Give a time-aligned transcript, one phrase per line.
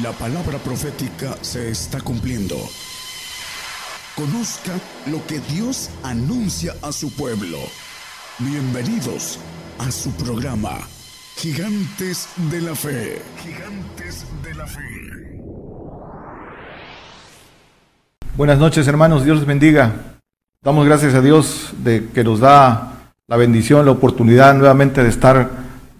[0.00, 2.56] La palabra profética se está cumpliendo.
[4.16, 4.72] Conozca
[5.10, 7.58] lo que Dios anuncia a su pueblo.
[8.38, 9.38] Bienvenidos
[9.78, 10.78] a su programa,
[11.36, 13.20] Gigantes de la Fe.
[13.44, 14.80] Gigantes de la Fe.
[18.34, 19.92] Buenas noches hermanos, Dios les bendiga.
[20.62, 25.50] Damos gracias a Dios de que nos da la bendición, la oportunidad nuevamente de estar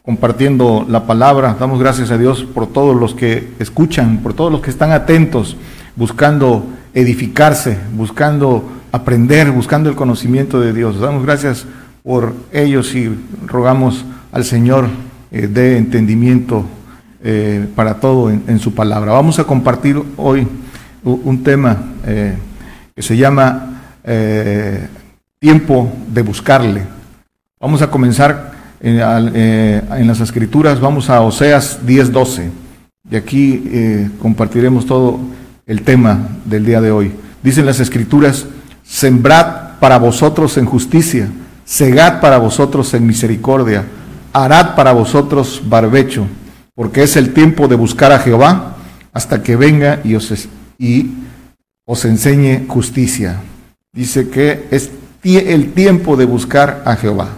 [0.02, 1.56] compartiendo la palabra.
[1.58, 5.56] Damos gracias a Dios por todos los que escuchan, por todos los que están atentos,
[5.94, 10.98] buscando edificarse, buscando aprender, buscando el conocimiento de Dios.
[11.00, 11.66] Damos gracias
[12.02, 14.88] por ellos y rogamos al Señor
[15.30, 16.64] eh, de entendimiento
[17.22, 19.12] eh, para todo en, su palabra.
[19.12, 20.46] Vamos a compartir hoy
[21.04, 22.36] un tema eh,
[22.94, 23.68] que se llama
[25.38, 26.82] tiempo de buscarle.
[27.60, 28.52] Vamos a comenzar
[28.84, 32.50] eh, en, las escrituras, vamos a Oseas 10:12.
[33.08, 35.20] Y aquí eh, compartiremos todo
[35.66, 37.12] el tema del día de hoy.
[37.42, 38.46] Dicen las escrituras,
[38.82, 41.28] sembrad para vosotros en justicia,
[41.64, 43.84] segad para vosotros en misericordia,
[44.32, 46.26] harad para vosotros barbecho,
[46.74, 48.76] porque es el tiempo de buscar a Jehová
[49.12, 51.10] hasta que venga y os, y
[51.84, 53.40] os enseñe justicia.
[53.92, 54.90] Dice que es
[55.22, 57.28] el tiempo de buscar a Jehová.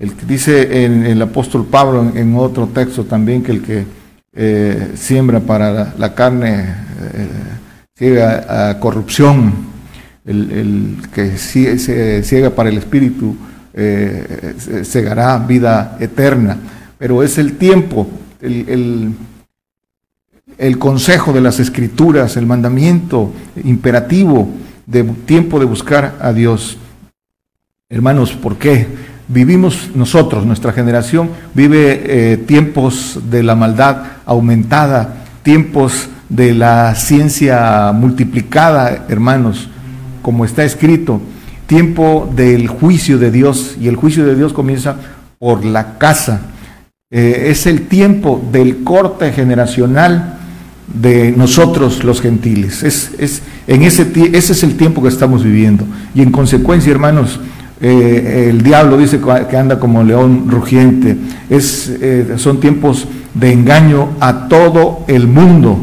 [0.00, 3.84] El que dice en, el apóstol Pablo en, otro texto también que el que
[4.32, 6.74] eh, siembra para la, carne
[8.00, 9.52] eh, a corrupción,
[10.24, 13.36] el, que se, ciega para el espíritu
[13.74, 16.56] eh, segará vida eterna.
[16.96, 18.08] Pero es el tiempo,
[18.40, 19.12] el,
[20.56, 24.48] el consejo de las escrituras, el mandamiento imperativo
[24.86, 26.78] de tiempo de buscar a Dios.
[27.90, 29.09] Hermanos, ¿por qué?
[29.32, 37.92] Vivimos nosotros, nuestra generación vive eh, tiempos de la maldad aumentada, tiempos de la ciencia
[37.92, 39.68] multiplicada, hermanos,
[40.22, 41.20] como está escrito,
[41.66, 44.96] tiempo del juicio de Dios, y el juicio de Dios comienza
[45.38, 46.42] por la casa.
[47.10, 50.38] Eh, es el tiempo del corte generacional
[50.92, 52.82] de nosotros los gentiles.
[52.82, 55.84] Es, es, en ese, ese es el tiempo que estamos viviendo.
[56.14, 57.40] Y en consecuencia, hermanos,
[57.82, 61.16] eh, el diablo dice que anda como león rugiente.
[61.48, 65.78] Es, eh, son tiempos de engaño a todo el mundo.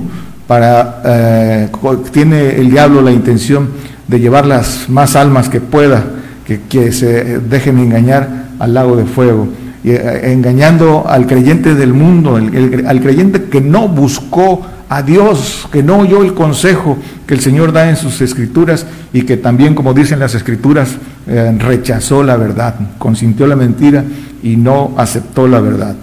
[0.46, 1.70] Para, eh,
[2.12, 3.70] tiene el diablo la intención
[4.08, 6.06] de llevar las más almas que pueda,
[6.46, 9.48] que, que se dejen engañar al lago de fuego.
[9.84, 16.00] Y, engañando al creyente del mundo, al creyente que no buscó a Dios, que no
[16.00, 20.20] oyó el consejo que el Señor da en sus escrituras y que también, como dicen
[20.20, 20.96] las escrituras,
[21.28, 24.04] eh, rechazó la verdad, consintió la mentira
[24.42, 25.96] y no aceptó la verdad.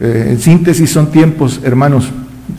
[0.00, 2.10] Eh, en síntesis son tiempos, hermanos,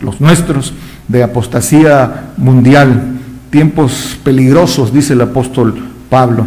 [0.01, 0.73] los nuestros,
[1.07, 3.17] de apostasía mundial,
[3.49, 5.75] tiempos peligrosos, dice el apóstol
[6.09, 6.45] Pablo.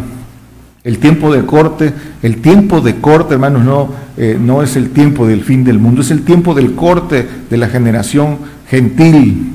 [0.83, 5.27] El tiempo de corte, el tiempo de corte, hermanos, no, eh, no es el tiempo
[5.27, 8.37] del fin del mundo, es el tiempo del corte de la generación
[8.69, 9.53] gentil.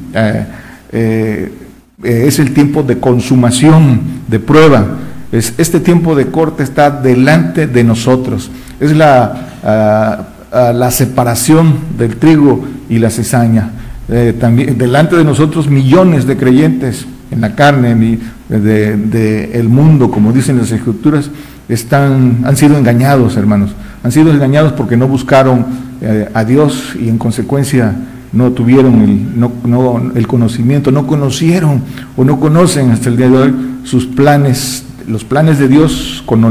[2.03, 4.87] es el tiempo de consumación, de prueba
[5.33, 8.51] este tiempo de corte está delante de nosotros.
[8.81, 13.71] Es la, la separación del trigo y la cizaña.
[14.09, 20.33] Eh, también delante de nosotros millones de creyentes en la carne de, el mundo, como
[20.33, 21.31] dicen las escrituras,
[21.69, 23.71] están, han sido engañados, hermanos.
[24.03, 25.65] Han sido engañados porque no buscaron
[26.01, 27.95] eh, a Dios y en consecuencia
[28.33, 31.83] no tuvieron el, no, el conocimiento, no conocieron
[32.17, 33.55] o no conocen hasta el día de hoy
[33.85, 36.45] sus planes los planes de Dios con,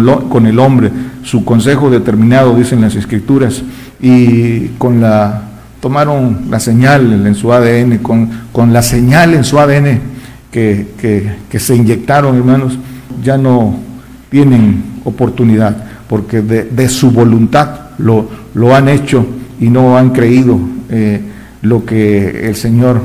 [0.45, 0.91] el hombre,
[1.23, 3.63] su consejo determinado, dicen las escrituras,
[4.01, 5.43] y con la,
[5.79, 9.99] tomaron la señal en su ADN, con, la señal en su ADN
[10.51, 12.77] que, se inyectaron, hermanos,
[13.23, 13.75] ya no
[14.29, 19.25] tienen oportunidad, porque de, su voluntad lo, lo, han hecho
[19.59, 20.59] y no han creído
[20.89, 21.21] eh,
[21.61, 23.01] lo que el Señor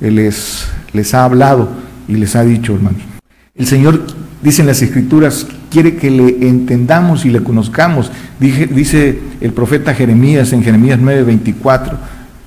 [0.00, 1.68] les, les ha hablado
[2.06, 3.02] y les ha dicho, hermanos.
[3.54, 4.06] El Señor
[4.42, 8.10] dicen las escrituras, quiere que le entendamos y le conozcamos.
[8.38, 11.96] dice el profeta Jeremías en Jeremías 9:24,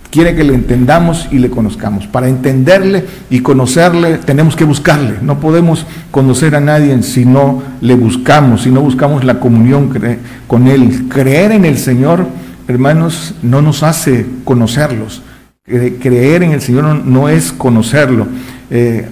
[0.10, 2.08] quiere que le entendamos y le conozcamos.
[2.08, 5.16] Para entenderle y conocerle tenemos que buscarle.
[5.22, 9.92] No podemos conocer a nadie si no le buscamos, si no buscamos la comunión
[10.48, 11.08] con Él.
[11.10, 12.26] Creer en el Señor,
[12.68, 15.24] hermanos, no nos hace conocerlos.
[16.00, 18.28] Creer en el Señor no, es conocerlo.
[18.70, 19.08] Eh,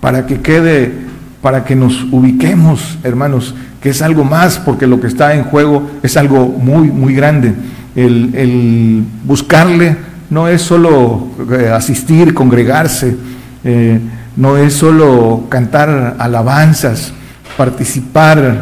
[0.00, 1.04] para que quede
[1.44, 5.90] para que nos ubiquemos, hermanos, que es algo más, porque lo que está en juego
[6.02, 7.52] es algo muy, muy grande.
[7.94, 9.94] El, buscarle
[10.30, 13.14] no es solo eh, asistir, congregarse,
[13.62, 14.00] eh,
[14.36, 17.12] no es solo cantar alabanzas,
[17.58, 18.60] participar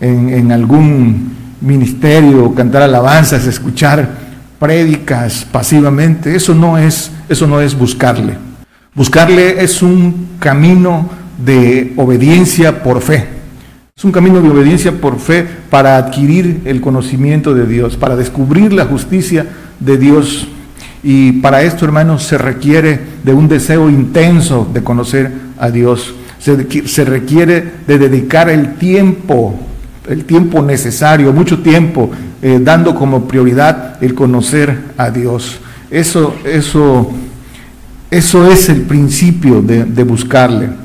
[0.00, 4.23] en, algún ministerio, cantar alabanzas, escuchar
[4.58, 6.34] prédicas pasivamente.
[6.34, 8.36] Eso no es, eso no es buscarle.
[8.94, 11.08] Buscarle es un camino
[11.44, 13.26] de obediencia por fe.
[13.96, 18.72] Es un camino de obediencia por fe para adquirir el conocimiento de Dios, para descubrir
[18.72, 19.46] la justicia
[19.78, 20.48] de Dios.
[21.04, 26.14] Y para esto, hermanos, se requiere de un deseo intenso de conocer a Dios.
[26.38, 29.58] Se, requiere de dedicar el tiempo,
[30.08, 32.10] el tiempo necesario, mucho tiempo,
[32.42, 35.60] eh, dando como prioridad el conocer a Dios.
[35.90, 37.10] Eso, eso,
[38.10, 40.84] eso es el principio de, de buscarle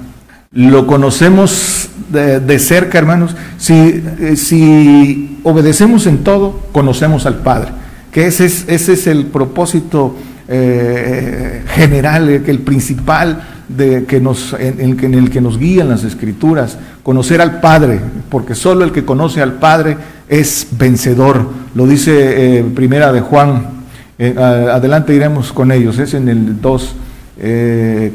[0.51, 7.69] lo conocemos de, cerca, hermanos, si, eh, si, obedecemos en todo, conocemos al Padre.
[8.11, 10.15] Que ese es, ese es el propósito
[10.49, 16.03] eh, general, el principal de que nos, en, el, en, el, que nos guían las
[16.03, 19.95] escrituras, conocer al Padre, porque solo el que conoce al Padre
[20.27, 21.47] es vencedor.
[21.75, 23.79] Lo dice eh, Primera de Juan.
[24.19, 26.95] adelante iremos con ellos, es en el 2,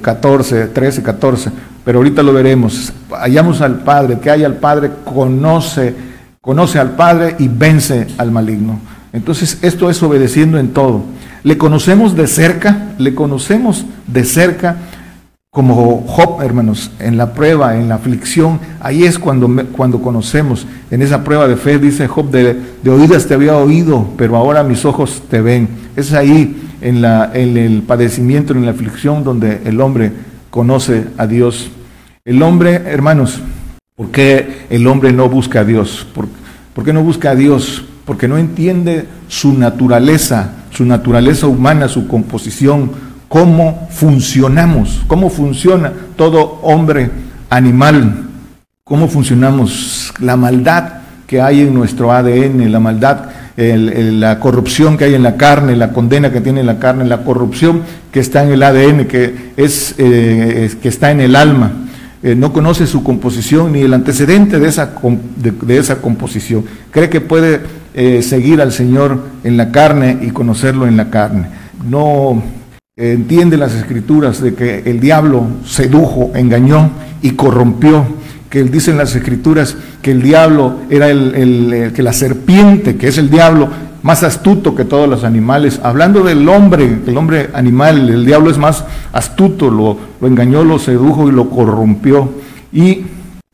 [0.02, 1.50] 14, 13, 14
[1.84, 2.92] pero ahorita lo veremos.
[3.10, 5.94] Hallamos al Padre, que haya al Padre, conoce,
[6.40, 8.80] conoce al Padre y vence al maligno.
[9.12, 11.04] Entonces, esto es obedeciendo en todo.
[11.44, 14.78] Le conocemos de cerca, le conocemos de cerca
[15.54, 21.00] como Job, hermanos, en la prueba, en la aflicción, ahí es cuando, cuando conocemos, en
[21.00, 22.56] esa prueba de fe, dice Job, de,
[22.90, 25.68] oídas te había oído, pero ahora mis ojos te ven.
[25.94, 30.10] Es ahí, en, la, en el padecimiento, en la aflicción, donde el hombre
[30.50, 31.70] conoce a Dios.
[32.24, 33.40] El hombre, hermanos,
[33.94, 36.06] ¿por qué el hombre no busca a Dios?
[36.14, 37.84] ¿Por, qué no busca a Dios?
[38.04, 42.90] Porque no entiende su naturaleza, su naturaleza humana, su composición,
[43.28, 47.10] cómo funcionamos, cómo funciona todo hombre
[47.50, 48.28] animal,
[48.84, 55.14] cómo funcionamos, la maldad que hay en nuestro ADN, la maldad la corrupción que hay
[55.14, 58.62] en la carne, la condena que tiene la carne, la corrupción que está en el
[58.62, 61.72] ADN, que, es, eh, que está en el alma.
[62.22, 64.94] Eh, no conoce su composición ni el antecedente de esa,
[65.36, 66.64] de, esa composición.
[66.90, 67.60] Cree que puede
[67.94, 71.46] eh, seguir al Señor en la carne y conocerlo en la carne.
[71.88, 72.42] No
[72.96, 76.90] entiende las escrituras de que el diablo sedujo, engañó
[77.22, 78.04] y corrompió
[78.54, 83.18] que dice en las escrituras que el diablo era el, que la serpiente, que es
[83.18, 83.68] el diablo,
[84.04, 85.80] más astuto que todos los animales.
[85.82, 91.28] Hablando del hombre, el hombre animal, el diablo es más astuto, lo, engañó, lo sedujo
[91.28, 92.30] y lo corrompió.
[92.72, 93.00] Y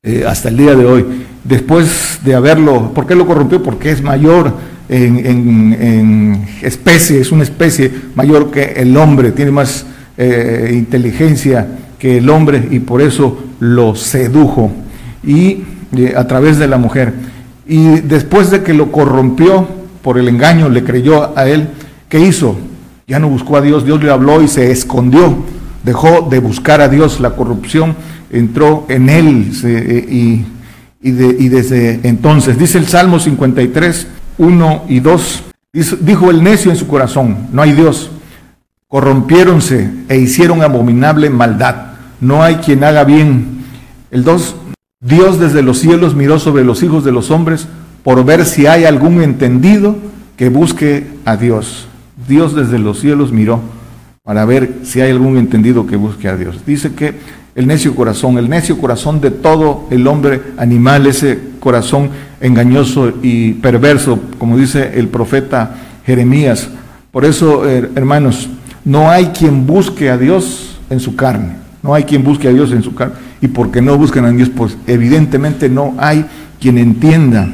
[0.03, 1.07] eh, hasta el día de hoy,
[1.45, 3.63] después de haberlo, ¿por qué lo corrompió?
[3.63, 4.53] Porque es mayor
[4.89, 9.87] en, especie, es una especie mayor que el hombre, tiene más
[10.19, 11.67] eh, inteligencia
[11.99, 14.73] que el hombre y por eso lo sedujo
[15.23, 15.63] y
[15.97, 17.13] eh, a través de la mujer.
[17.67, 19.69] Y después de que lo corrompió
[20.03, 21.69] por el engaño, le creyó a él,
[22.09, 22.57] ¿qué hizo?
[23.07, 25.37] Ya no buscó a Dios, Dios le habló y se escondió,
[25.85, 27.95] dejó de buscar a Dios, la corrupción
[28.33, 30.45] entró en él eh, y,
[31.03, 34.07] y, desde entonces, dice el Salmo 53,
[34.39, 35.45] 1 y 2,
[36.01, 38.11] dijo el necio en su corazón, no hay Dios,
[38.89, 43.61] corrompiéronse e hicieron abominable maldad, no hay quien haga bien.
[44.11, 44.57] El 2
[45.03, 47.67] Dios desde los cielos miró sobre los hijos de los hombres
[48.05, 49.97] por ver si hay algún entendido
[50.37, 51.89] que busque a Dios.
[52.29, 53.63] Dios desde los cielos miró
[54.23, 56.67] para ver si hay algún entendido que busque a Dios.
[56.67, 57.15] Dice que
[57.55, 63.55] el necio corazón, el necio corazón de todo el hombre animal, ese corazón engañoso y
[63.55, 65.77] perverso, como dice el profeta
[66.07, 66.69] Jeremías.
[67.11, 68.49] Por eso, hermanos,
[68.85, 71.57] no hay quien busque a Dios en su carne.
[71.83, 73.15] No hay quien busque a Dios en su carne.
[73.41, 76.25] Y porque no buscan a Dios, pues evidentemente no hay
[76.61, 77.49] quien entienda,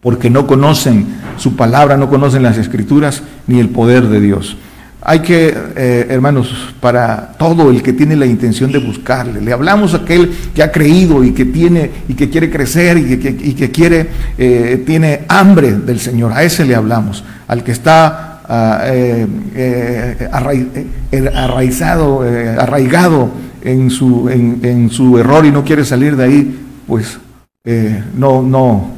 [0.00, 4.56] porque no conocen su palabra, no conocen las escrituras ni el poder de Dios.
[5.06, 9.92] Hay que, eh, hermanos, para todo el que tiene la intención de buscarle, le hablamos
[9.92, 14.06] a aquel que ha creído y que tiene y que quiere crecer y que, quiere,
[14.38, 18.40] eh, tiene hambre del Señor, a ese le hablamos, al que está
[21.34, 22.22] arraizado,
[22.58, 23.30] arraigado
[23.62, 27.18] en su, en, su error y no quiere salir de ahí, pues
[28.16, 28.92] no, no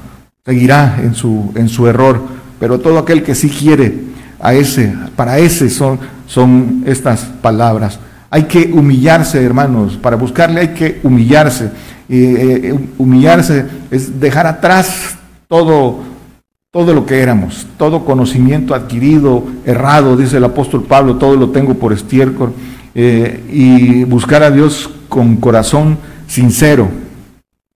[0.44, 2.36] seguirá en su, en su error.
[2.60, 4.05] Pero todo aquel que sí quiere
[4.46, 5.98] a ese, para ese son,
[6.28, 7.98] son estas palabras.
[8.30, 11.72] Hay que humillarse, hermanos, para buscarle hay que humillarse.
[12.08, 15.16] Eh, humillarse es dejar atrás
[15.48, 15.98] todo,
[16.70, 21.74] todo lo que éramos, todo conocimiento adquirido, errado, dice el apóstol Pablo, todo lo tengo
[21.74, 22.52] por estiércol,
[22.94, 25.98] eh, y buscar a Dios con corazón
[26.28, 26.88] sincero.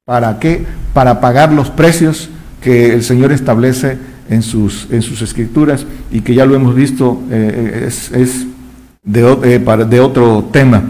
[0.04, 0.64] ¿Para qué?
[0.94, 3.98] Para pagar los precios que el Señor establece
[4.30, 8.46] en sus, en sus escrituras y que ya lo hemos visto, eh, es,
[9.02, 10.82] de, eh, de otro tema.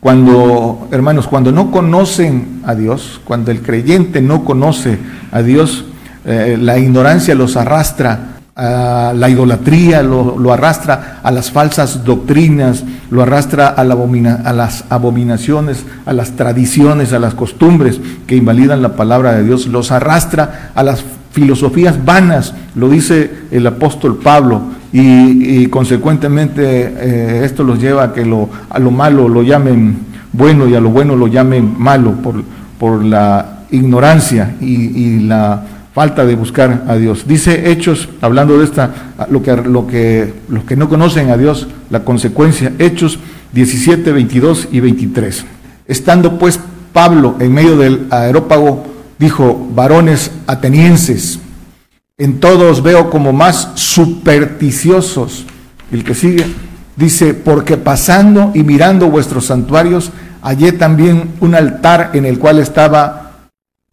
[0.00, 4.98] Cuando, hermanos, cuando no conocen a Dios, cuando el creyente no conoce
[5.30, 5.84] a Dios,
[6.24, 13.22] eh, la ignorancia los arrastra a la idolatría, lo, arrastra a las falsas doctrinas, lo
[13.22, 13.94] arrastra a, la
[14.44, 19.66] a las abominaciones, a las tradiciones, a las costumbres que invalidan la palabra de Dios,
[19.66, 27.62] los arrastra a las filosofías vanas, lo dice el apóstol Pablo, y, consecuentemente eh, esto
[27.62, 29.98] los lleva a que lo, a lo malo lo llamen
[30.32, 32.42] bueno y a lo bueno lo llamen malo por,
[32.78, 35.62] por la ignorancia y, la
[35.94, 37.24] falta de buscar a Dios.
[37.26, 38.90] Dice Hechos, hablando de esta,
[39.30, 43.18] lo que, lo que, los que no conocen a Dios, la consecuencia, Hechos
[43.52, 45.44] 17, 22 y 23.
[45.86, 46.60] Estando pues
[46.92, 48.86] Pablo en medio del aerópago,
[49.20, 51.38] dijo, varones atenienses,
[52.16, 55.44] en todos veo como más supersticiosos.
[55.92, 56.46] El que sigue
[56.96, 60.10] dice, porque pasando y mirando vuestros santuarios,
[60.40, 63.48] hallé también un altar en el cual estaba,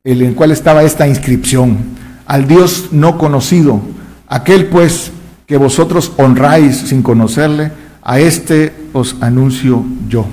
[0.06, 1.78] en el cual estaba esta inscripción,
[2.26, 3.82] al Dios no conocido,
[4.30, 5.12] aquel pues
[5.46, 10.26] que vosotros honráis sin conocerle, a este os anuncio yo.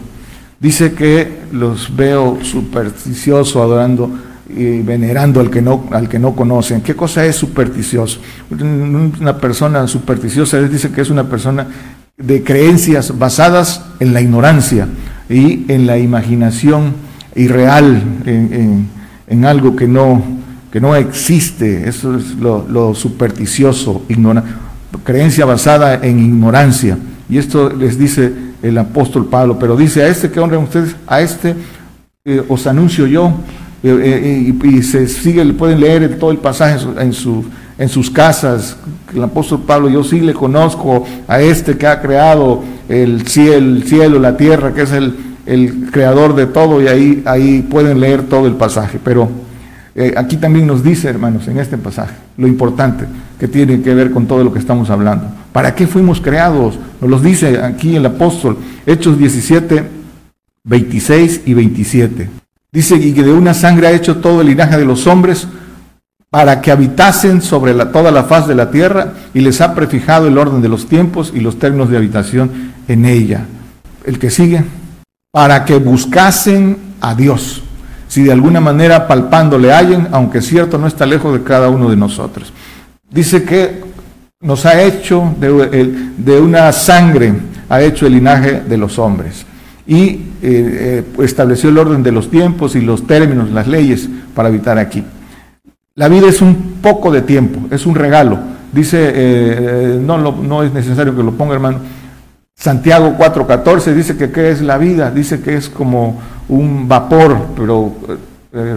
[0.60, 4.10] Dice que los veo supersticiosos adorando
[4.48, 6.82] y venerando al que no, al que no conocen.
[6.82, 8.20] ¿Qué cosa es supersticioso?
[8.50, 11.66] Una persona supersticiosa dice que es una persona
[12.16, 14.86] de creencias basadas en la ignorancia
[15.28, 16.94] y en la imaginación
[17.34, 20.22] irreal, en, algo que no,
[20.70, 21.88] que no existe.
[21.88, 24.02] Eso es lo, supersticioso,
[25.02, 26.98] creencia basada en ignorancia.
[27.28, 28.32] Y esto les dice
[28.62, 31.54] el apóstol Pablo, pero dice a este que honren ustedes, a este
[32.24, 33.32] eh, os anuncio yo,
[33.86, 37.44] eh, eh, y, se sigue, pueden leer todo el pasaje en, su,
[37.76, 38.78] en sus casas.
[39.14, 43.84] El apóstol Pablo, yo sí le conozco a este que ha creado el cielo, el
[43.84, 45.14] cielo la tierra, que es el,
[45.44, 48.98] el creador de todo, y ahí, ahí pueden leer todo el pasaje.
[49.04, 49.28] Pero
[49.94, 53.04] eh, aquí también nos dice, hermanos, en este pasaje, lo importante
[53.38, 55.26] que tiene que ver con todo lo que estamos hablando.
[55.52, 56.78] ¿Para qué fuimos creados?
[57.02, 59.84] Nos lo dice aquí el apóstol, Hechos 17,
[60.64, 62.43] 26 y 27.
[62.74, 65.46] Dice, y que de una sangre ha hecho todo el linaje de los hombres
[66.28, 70.36] para que habitasen sobre toda la faz de la tierra y les ha prefijado el
[70.36, 73.46] orden de los tiempos y los términos de habitación en ella.
[74.04, 74.64] El que sigue,
[75.30, 77.62] para que buscasen a Dios,
[78.08, 81.88] si de alguna manera palpando le hallen, aunque cierto no está lejos de cada uno
[81.88, 82.52] de nosotros.
[83.08, 83.84] Dice que
[84.40, 87.34] nos ha hecho de una sangre,
[87.68, 89.46] ha hecho el linaje de los hombres
[89.86, 94.48] y eh, eh, estableció el orden de los tiempos y los términos, las leyes para
[94.48, 95.04] habitar aquí.
[95.94, 98.38] La vida es un poco de tiempo, es un regalo.
[98.72, 101.78] Dice, eh, no, no es necesario que lo ponga hermano,
[102.56, 107.92] Santiago 4:14 dice que qué es la vida, dice que es como un vapor, pero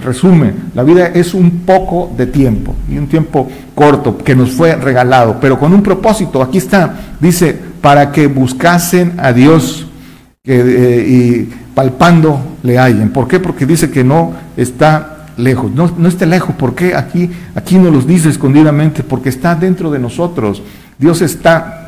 [0.04, 4.76] resume, la vida es un poco de tiempo y un tiempo corto que nos fue
[4.76, 6.42] regalado, pero con un propósito.
[6.42, 9.88] Aquí está, dice, para que buscasen a Dios
[10.48, 13.10] eh, y palpando le hallen.
[13.10, 13.40] ¿Por qué?
[13.40, 15.72] Porque dice que no está lejos.
[15.72, 16.56] No, no está lejos.
[16.56, 16.96] ¿Por qué?
[16.96, 19.04] Aquí, aquí nos los dice escondidamente.
[19.04, 20.64] Porque está dentro de nosotros.
[20.98, 21.88] Dios está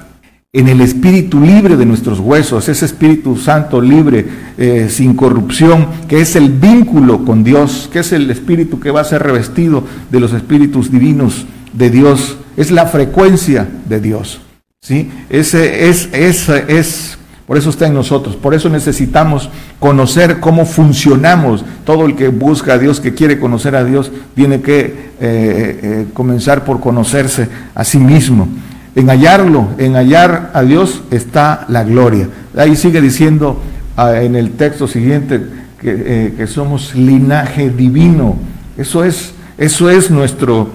[0.52, 4.26] en el espíritu libre de nuestros huesos, ese espíritu santo libre,
[4.58, 9.02] eh, sin corrupción, que es el vínculo con Dios, que es el espíritu que va
[9.02, 14.42] a ser revestido de los espíritus divinos de Dios, es la frecuencia de Dios.
[14.82, 15.12] ¿sí?
[15.30, 17.19] Ese es, es, es
[17.50, 18.36] por eso está en nosotros.
[18.36, 21.66] Por eso necesitamos conocer cómo funcionamos.
[21.84, 24.90] Todo el que busca a Dios, que quiere conocer a Dios, tiene que eh,
[25.20, 28.48] eh, comenzar por conocerse a sí mismo.
[28.96, 32.30] En hallarlo, en hallar a Dios está la gloria.
[32.56, 33.60] Ahí sigue diciendo
[33.98, 35.42] ah, en el texto siguiente
[35.82, 38.36] que, eh, somos linaje divino.
[38.78, 40.70] Eso es, eso es nuestro,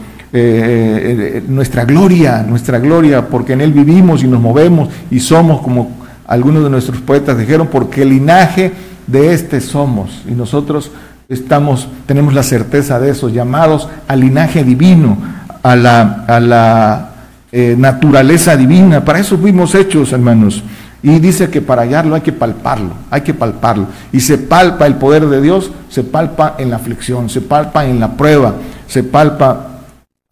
[1.47, 6.65] nuestra gloria, nuestra gloria, porque en Él vivimos y nos movemos y somos como algunos
[6.65, 8.73] de nuestros poetas dijeron, porque el linaje
[9.07, 10.23] de este somos.
[10.27, 10.91] Y nosotros
[11.29, 15.19] estamos, tenemos la certeza de eso, llamados al linaje divino,
[15.63, 17.11] a la, a la
[17.53, 19.05] eh, naturaleza divina.
[19.05, 20.63] Para eso fuimos hechos, hermanos.
[21.03, 23.89] Y dice que para hallarlo hay que palparlo, hay que palparlo.
[24.11, 28.01] Y se palpa el poder de Dios, se palpa en la aflicción, se palpa en
[28.01, 28.55] la prueba,
[28.87, 29.74] se palpa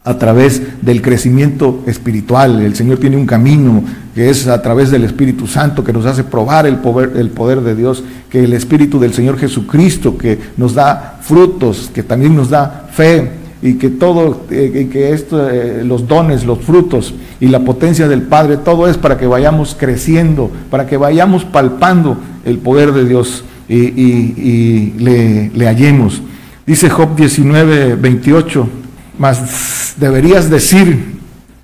[0.04, 2.60] a través del crecimiento espiritual.
[2.60, 6.24] El Señor tiene un camino que es a través del Espíritu Santo que nos hace
[6.24, 11.18] probar el poder, poder de Dios, que el Espíritu del Señor Jesucristo que nos da
[11.22, 13.30] frutos, que también nos da fe
[13.62, 18.22] y que todo, eh, que esto, eh, los dones, los frutos y la potencia del
[18.22, 23.44] Padre, todo es para que vayamos creciendo, para que vayamos palpando el poder de Dios
[23.68, 26.20] y, le, le hallemos.
[26.66, 28.68] Dice Job 19, 28,
[29.16, 31.18] mas deberías decir,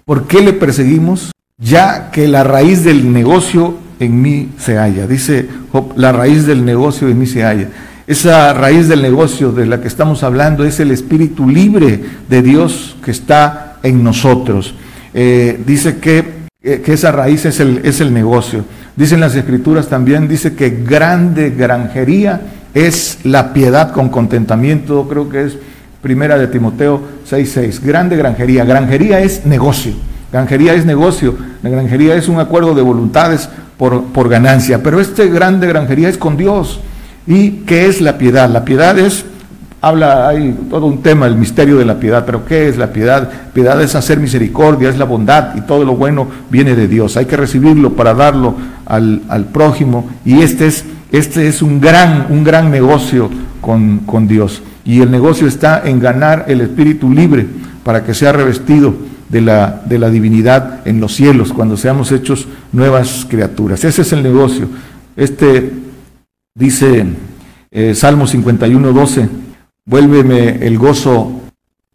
[0.04, 1.32] ¿por qué le perseguimos?
[1.58, 5.06] Ya que la raíz del negocio en mí se halla.
[5.06, 7.68] Dice Job, la raíz del negocio en mí se halla.
[8.06, 12.96] Esa raíz del negocio de la que estamos hablando es el espíritu libre de Dios
[13.04, 14.74] que está en nosotros.
[15.12, 16.24] Eh, dice que,
[16.62, 18.64] eh, que, esa raíz es el, es el negocio.
[18.96, 22.40] Dicen las escrituras también, dice que grande granjería
[22.72, 25.58] es la piedad con contentamiento, creo que es
[26.00, 27.80] primera de Timoteo 6.6.
[27.82, 28.64] Grande granjería.
[28.64, 29.92] Granjería es negocio.
[30.32, 31.36] Granjería es negocio.
[31.62, 34.82] La granjería es un acuerdo de voluntades por, por ganancia.
[34.82, 36.80] Pero este grande granjería es con Dios.
[37.26, 38.48] ¿Y qué es la piedad?
[38.48, 39.24] La piedad es,
[39.80, 43.28] habla, hay todo un tema, el misterio de la piedad, pero ¿qué es la piedad?
[43.52, 47.16] Piedad es hacer misericordia, es la bondad y todo lo bueno viene de Dios.
[47.16, 48.54] Hay que recibirlo para darlo
[48.86, 53.28] al, al prójimo y este es, este es un, gran, un gran negocio
[53.60, 54.62] con, con Dios.
[54.88, 57.46] Y el negocio está en ganar el espíritu libre
[57.84, 58.96] para que sea revestido
[59.28, 63.84] de la, de la divinidad en los cielos, cuando seamos hechos nuevas criaturas.
[63.84, 64.68] Ese es el negocio.
[65.14, 65.70] Este
[66.58, 67.06] Dice
[67.70, 69.28] eh, Salmo 51, 12,
[69.84, 71.40] vuélveme el gozo,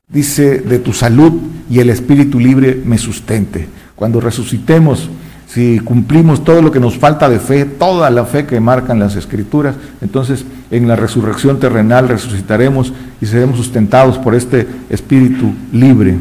[0.07, 1.33] dice, de tu salud
[1.69, 3.67] y el espíritu libre me sustente.
[3.93, 5.09] Cuando resucitemos,
[5.53, 9.15] si cumplimos todo lo que nos falta de fe, toda la fe que marcan las
[9.15, 12.91] escrituras, entonces en la resurrección terrenal resucitaremos
[13.21, 16.17] y seremos sustentados por este espíritu libre.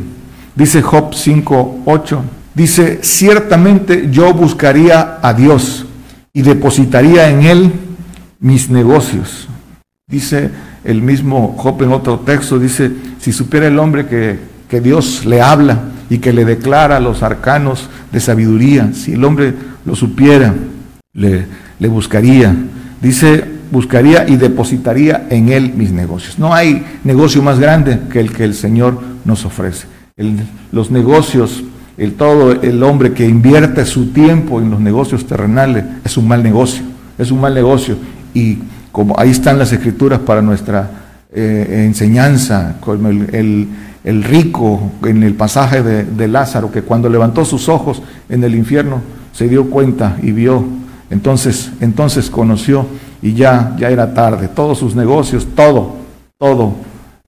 [0.55, 2.23] Dice Job 5, 8,
[2.55, 5.87] dice, ciertamente yo buscaría a Dios
[6.35, 7.73] y depositaría en él
[8.39, 9.49] mis negocios.
[10.07, 10.51] Dice
[10.85, 15.43] el mismo Job en otro texto, dice, si supiera el hombre que, que Dios le
[15.43, 19.53] habla y que le declara los arcanos de sabiduría, si el hombre
[19.85, 20.55] lo supiera,
[21.13, 21.45] le,
[21.89, 22.57] buscaría.
[23.03, 26.39] Dice, buscaría y depositaría en él mis negocios.
[26.39, 29.89] No hay negocio más grande que el que el Señor nos ofrece.
[30.73, 31.63] los negocios,
[31.99, 36.43] el todo el hombre que invierte su tiempo en los negocios terrenales es un mal
[36.43, 36.83] negocio,
[37.19, 37.99] es un mal negocio
[38.33, 38.57] y
[38.91, 41.02] como ahí están las escrituras para nuestra
[41.35, 43.69] eh, enseñanza, como el,
[44.05, 49.01] rico en el pasaje de, Lázaro, que cuando levantó sus ojos en el infierno
[49.33, 50.65] se dio cuenta y vio,
[51.11, 52.87] entonces, entonces conoció
[53.23, 55.97] y ya, ya era tarde, todos sus negocios, todo,
[56.39, 56.75] todo,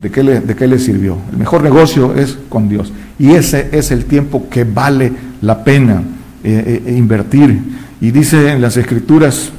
[0.00, 1.16] ¿de qué, le, ¿de qué le sirvió?
[1.30, 6.02] El mejor negocio es con Dios y ese es el tiempo que vale la pena
[6.42, 7.58] eh, eh, invertir.
[8.00, 9.50] Y dice en las escrituras,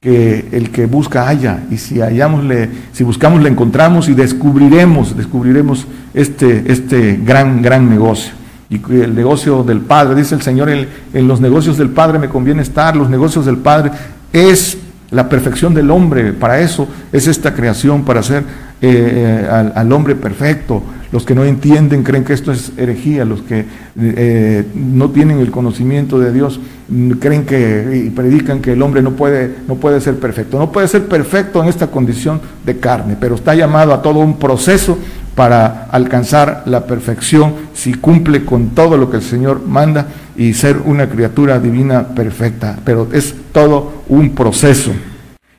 [0.00, 2.44] que el que busca haya, y si hallamos
[2.92, 8.32] si buscamos le encontramos y descubriremos, descubriremos este, este gran, gran negocio.
[8.70, 12.28] Y el negocio del Padre, dice el Señor, en, en los negocios del Padre me
[12.28, 13.90] conviene estar, los negocios del Padre
[14.32, 14.78] es
[15.10, 18.44] la perfección del hombre, para eso es esta creación, para hacer
[18.80, 20.82] eh, eh, al, hombre perfecto.
[21.10, 23.64] Los que no entienden creen que esto es herejía, los que
[23.98, 29.00] eh, no tienen el conocimiento de Dios mm, creen que y predican que el hombre
[29.00, 30.58] no puede, no puede ser perfecto.
[30.58, 34.38] No puede ser perfecto en esta condición de carne, pero está llamado a todo un
[34.38, 34.98] proceso
[35.34, 40.76] para alcanzar la perfección si cumple con todo lo que el Señor manda y ser
[40.84, 42.78] una criatura divina perfecta.
[42.84, 44.92] Pero es todo un proceso.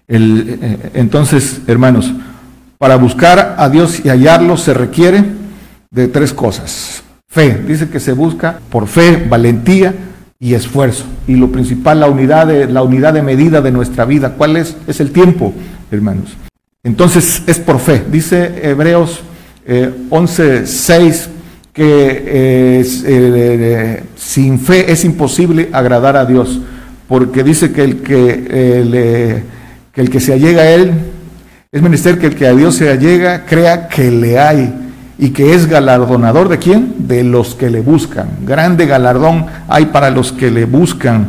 [0.08, 2.14] entonces, hermanos,
[2.78, 5.39] para buscar a Dios y hallarlo se requiere
[5.92, 7.04] de tres cosas.
[7.28, 9.94] Fe, dice que se busca por fe, valentía
[10.40, 11.06] y esfuerzo.
[11.28, 14.34] Y lo principal, la unidad de, la unidad de medida de nuestra vida.
[14.38, 14.76] ¿Cuál es?
[14.88, 15.54] Es el tiempo,
[15.92, 16.36] hermanos.
[16.84, 18.04] Entonces es por fe.
[18.10, 19.22] Dice Hebreos
[19.66, 21.28] eh, 11.6
[21.74, 26.60] que eh, eh, sin fe es imposible agradar a Dios,
[27.08, 29.44] porque dice que el que, eh,
[29.94, 30.92] que el que se allega a Él
[31.72, 34.74] es menester que el que a Dios se allega crea que le hay
[35.22, 36.96] y que es galardonador de quién?
[37.00, 38.30] De los que le buscan.
[38.46, 41.28] Grande galardón hay para los que le buscan.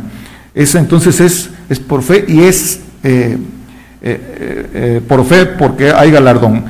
[0.55, 3.37] Eso entonces es, es por fe y es eh,
[4.01, 6.63] eh, eh, por fe porque hay galardón.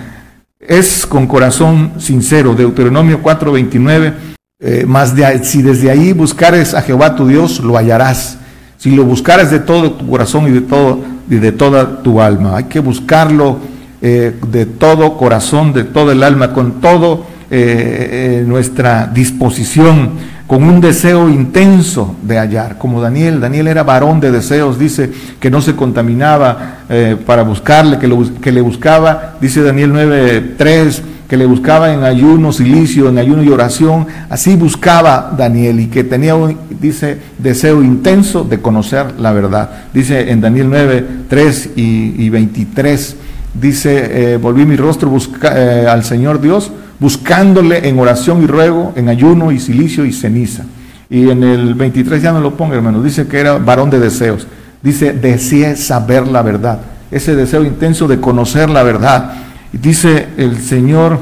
[0.59, 2.55] Es con corazón sincero.
[2.55, 4.85] Deuteronomio 4:29.
[4.87, 8.39] más de, si desde ahí buscares a Jehová tu Dios, lo hallarás.
[8.77, 12.57] Si lo buscares de todo tu corazón y de todo y de toda tu alma.
[12.57, 13.59] Hay que buscarlo
[14.01, 20.11] eh, de todo corazón, de todo el alma, con todo eh, nuestra disposición,
[20.47, 23.39] con un deseo intenso de hallar, como Daniel.
[23.39, 28.09] Daniel era varón de deseos, dice que no se contaminaba eh, para buscarle, que,
[28.41, 33.47] que le buscaba, dice Daniel 9.3, que le buscaba en ayuno, silicio, en ayuno y
[33.47, 34.05] oración.
[34.29, 39.69] Así buscaba Daniel y que tenía un, dice, deseo intenso de conocer la verdad.
[39.93, 43.15] Dice en Daniel 9, 3 y, 23,
[43.53, 45.11] dice, eh, volví mi rostro
[45.43, 50.65] eh, al Señor Dios, buscándole en oración y ruego, en ayuno y silicio y ceniza.
[51.09, 54.47] Y en el 23 ya no lo ponga, hermano, dice que era varón de deseos.
[54.81, 56.79] Dice, deseé saber la verdad.
[57.11, 59.33] Ese deseo intenso de conocer la verdad
[59.73, 61.19] y dice el Señor,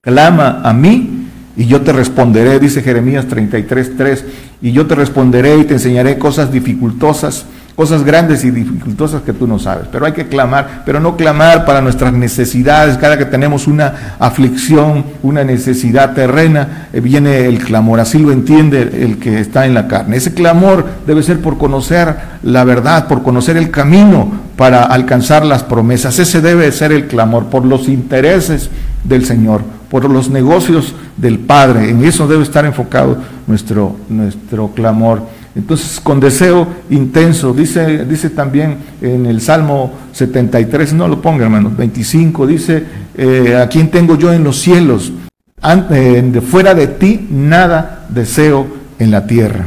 [0.00, 4.22] clama a mí y yo te responderé, dice Jeremías 33.3,
[4.60, 9.46] y yo te responderé y te enseñaré cosas dificultosas cosas grandes y dificultosas que tú
[9.46, 9.88] no sabes.
[9.90, 12.96] Pero hay que clamar, pero no clamar para nuestras necesidades.
[12.98, 18.00] Cada que tenemos una aflicción, una necesidad terrena, eh, viene el clamor.
[18.00, 20.16] Así lo entiende el que está en la carne.
[20.16, 25.64] Ese clamor debe ser por conocer la verdad, por conocer el camino para alcanzar las
[25.64, 26.18] promesas.
[26.18, 28.70] Ese debe ser el clamor por los intereses
[29.02, 31.90] del Señor, por los negocios del Padre.
[31.90, 35.22] En eso debe estar enfocado nuestro, nuestro clamor.
[35.56, 41.70] Entonces, con deseo intenso, dice, dice también en el Salmo 73, no lo ponga hermano,
[41.76, 42.84] 25, dice,
[43.16, 45.12] eh, ¿a quién tengo yo en los cielos?
[45.88, 48.66] de fuera de ti nada deseo
[48.98, 49.66] en la tierra.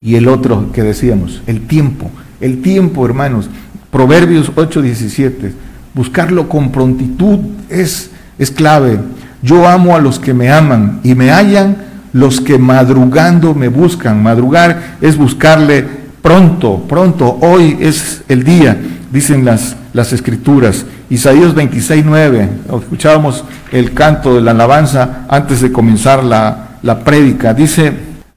[0.00, 3.50] Y el otro que decíamos, el tiempo, el tiempo, hermanos,
[3.90, 5.52] Proverbios 8, 17,
[5.94, 8.98] buscarlo con prontitud es, es clave.
[9.42, 11.76] Yo amo a los que me aman y me hallan
[12.14, 14.22] los que madrugando me buscan.
[14.22, 15.84] Madrugar es buscarle
[16.22, 20.86] pronto, pronto, hoy es el día, dicen las, las escrituras.
[21.10, 22.48] Isaías 26, 9,
[22.80, 27.52] escuchábamos el canto de la alabanza antes de comenzar la, la prédica.
[27.52, 27.92] Dice,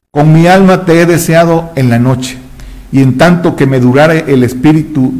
[0.09, 2.37] con mi alma te he deseado en la noche,
[2.91, 5.13] y en tanto que me durare el espíritu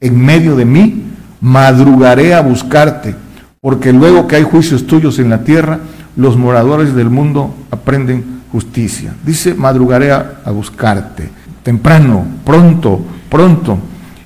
[0.00, 1.02] en medio de mí,
[1.40, 3.16] madrugaré a buscarte,
[3.60, 5.80] porque luego que hay juicios tuyos en la tierra,
[6.18, 9.14] los moradores del mundo aprenden justicia.
[9.24, 11.28] Dice, madrugaré a, buscarte,
[11.62, 13.00] temprano, pronto,
[13.30, 13.78] pronto.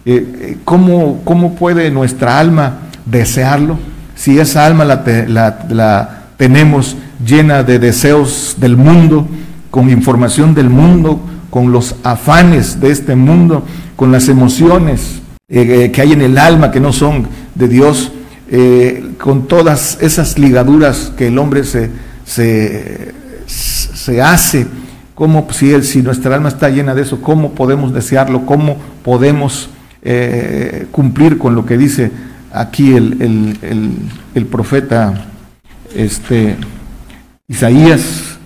[0.07, 3.78] Eh, eh, ¿cómo, ¿cómo, puede nuestra alma desearlo?
[4.14, 9.28] Si esa alma la, tenemos llena de deseos del mundo,
[9.70, 16.00] con información del mundo, con los afanes de este mundo, con las emociones eh, que
[16.00, 18.12] hay en el alma que no son de Dios,
[18.54, 21.88] eh, con todas esas ligaduras que el hombre se,
[22.26, 24.66] se, hace,
[25.14, 29.70] ¿cómo, si, si nuestra alma está llena de eso, cómo podemos desearlo, cómo podemos
[30.02, 32.12] eh, cumplir con lo que dice
[32.52, 33.56] aquí el,
[34.34, 35.14] el, profeta
[35.96, 36.56] este,
[37.48, 38.36] Isaías?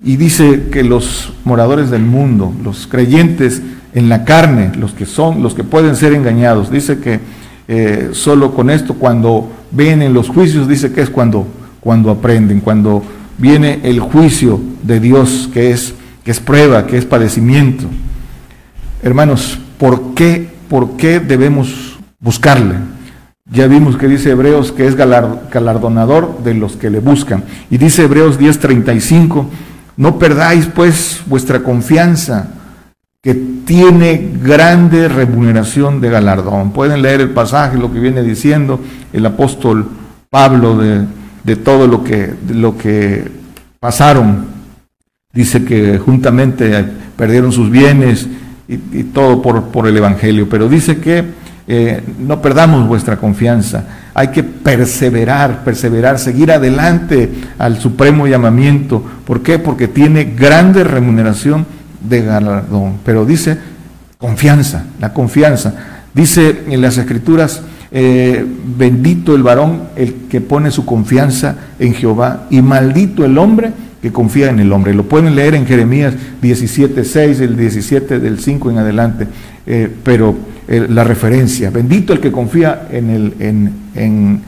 [0.00, 3.62] Y dice que los moradores del mundo, los creyentes
[3.94, 7.18] en la carne, los que son, los que pueden ser engañados, dice que
[7.72, 11.46] eh, solo con esto, cuando ven en los juicios, dice que es cuando,
[11.78, 13.00] cuando aprenden, cuando
[13.38, 17.84] viene el juicio de Dios, que es, que es prueba, que es padecimiento.
[19.04, 22.74] Hermanos, ¿por qué, ¿por qué debemos buscarle?
[23.52, 27.44] Ya vimos que dice Hebreos que es galardonador de los que le buscan.
[27.70, 29.46] Y dice Hebreos 10:35,
[29.96, 32.48] no perdáis pues vuestra confianza
[33.22, 36.72] que tiene grande remuneración de galardón.
[36.72, 38.80] Pueden leer el pasaje, lo que viene diciendo
[39.12, 39.86] el apóstol
[40.30, 43.24] Pablo de, todo lo que, lo que
[43.78, 44.46] pasaron.
[45.32, 46.84] Dice que juntamente
[47.16, 48.26] perdieron sus bienes
[48.66, 51.24] y, todo por, por, el Evangelio, pero dice que
[51.66, 59.04] eh, no perdamos vuestra confianza, hay que perseverar, perseverar, seguir adelante al supremo llamamiento.
[59.24, 59.58] ¿Por qué?
[59.58, 61.66] Porque tiene grande remuneración
[62.00, 62.98] de galardón.
[63.04, 63.58] Pero dice
[64.18, 65.74] confianza, la confianza.
[66.14, 68.44] Dice en las escrituras, eh,
[68.76, 74.12] bendito el varón el que pone su confianza en Jehová y maldito el hombre que
[74.12, 74.94] confía en el hombre.
[74.94, 79.26] Lo pueden leer en Jeremías 17, 6, el 17 del 5 en adelante,
[79.66, 80.36] eh, pero
[80.68, 84.40] eh, la referencia, bendito el que confía en el, en, en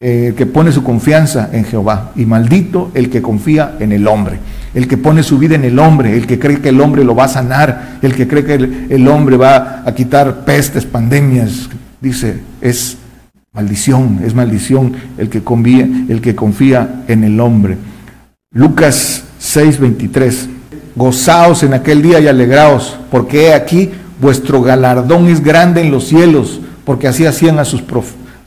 [0.00, 4.38] que pone su confianza en Jehová y maldito el que confía en el hombre
[4.74, 7.14] el que pone su vida en el hombre, el que cree que el hombre lo
[7.14, 11.68] va a sanar, el que cree que el, hombre va a quitar pestes, pandemias,
[12.00, 12.98] dice, es
[13.52, 17.78] maldición, es maldición el que confía, el que confía en el hombre.
[18.52, 20.48] Lucas 6:23,
[20.94, 26.60] gozaos en aquel día y alegraos, porque aquí vuestro galardón es grande en los cielos,
[26.84, 27.82] porque así hacían a sus,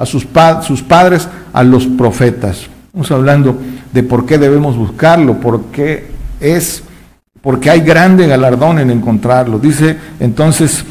[0.01, 2.67] a sus, padres, a los profetas.
[2.87, 3.57] Estamos hablando
[3.93, 6.07] de por qué debemos buscarlo, por qué
[6.39, 6.83] es,
[7.41, 9.59] porque hay grande galardón en encontrarlo.
[9.59, 10.83] Dice entonces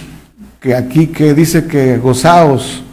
[0.61, 2.85] que aquí que dice que gozaos,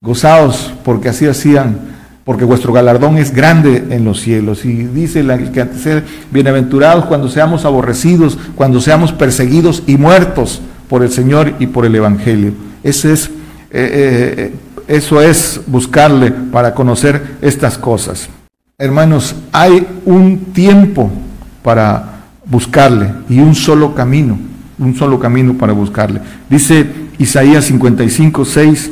[0.00, 1.78] gozaos, porque así hacían,
[2.24, 4.64] porque vuestro galardón es grande en los cielos.
[4.64, 6.02] Y dice la, que antes
[6.32, 11.94] bienaventurados cuando seamos aborrecidos, cuando seamos perseguidos y muertos por el Señor y por el
[11.94, 12.54] Evangelio.
[12.82, 13.30] Ese es, eh,
[13.70, 14.54] eh,
[14.90, 18.28] eso es buscarle para conocer estas cosas.
[18.76, 21.08] Hermanos, hay un tiempo
[21.62, 24.36] para buscarle y un solo camino,
[24.80, 26.20] un solo camino para buscarle.
[26.48, 26.84] Dice
[27.18, 28.90] Isaías 55, 6,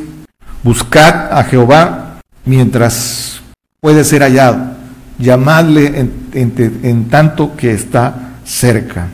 [0.62, 3.40] buscad a Jehová mientras
[3.80, 4.74] puede ser hallado,
[5.18, 9.08] llamadle en, tanto que está cerca.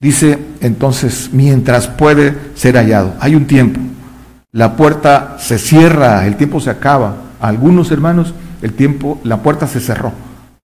[0.00, 3.78] Dice entonces, mientras puede ser hallado, hay un tiempo.
[4.56, 7.14] La puerta se cierra, el tiempo se acaba.
[7.40, 10.12] algunos hermanos, el tiempo, la puerta se cerró.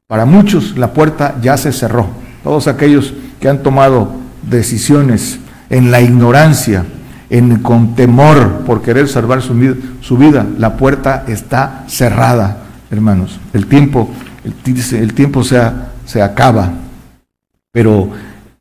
[0.07, 2.07] Para muchos, la puerta ya se cerró.
[2.42, 4.09] Todos aquellos que han tomado
[4.48, 6.87] decisiones en la ignorancia,
[7.28, 13.40] en, con temor por querer salvar su, su vida, la puerta está cerrada, hermanos.
[13.52, 14.09] El tiempo,
[14.42, 15.61] el, tiempo se,
[16.07, 16.72] se, acaba.
[17.70, 18.09] Pero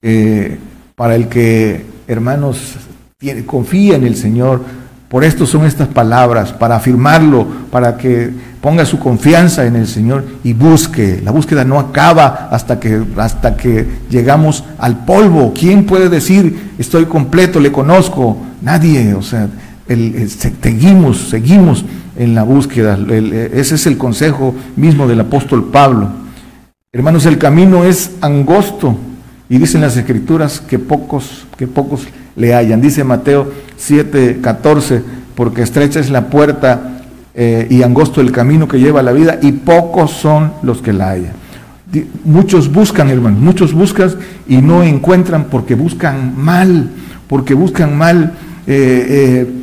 [0.02, 0.60] eh,
[0.94, 2.76] para el que, hermanos,
[3.18, 4.81] tiene, confía en el Señor,
[5.12, 10.24] por esto son estas palabras, para afirmarlo, para que ponga su confianza en el Señor
[10.42, 11.20] y busque.
[11.22, 15.52] La búsqueda no acaba hasta que, hasta que llegamos al polvo.
[15.54, 18.38] ¿Quién puede decir, estoy completo, le conozco?
[18.62, 19.50] Nadie, o sea,
[20.62, 21.84] seguimos, seguimos
[22.16, 22.98] en la búsqueda.
[23.52, 26.08] ese es el consejo mismo del apóstol Pablo.
[26.94, 28.96] Hermanos, el camino es angosto
[29.50, 32.82] y dicen las escrituras que pocos, que pocos le hallan.
[32.82, 35.02] Dice Mateo 7, 14,
[35.36, 36.92] porque estrecha es la puerta
[37.34, 40.94] eh, y angosto el camino que lleva a la vida y pocos son los que
[40.94, 41.34] la hallan.
[42.24, 44.12] Muchos buscan, hermanos, muchos buscan
[44.48, 46.90] y no encuentran porque buscan mal,
[47.28, 48.34] porque buscan mal
[48.68, 49.06] eh,
[49.48, 49.54] eh,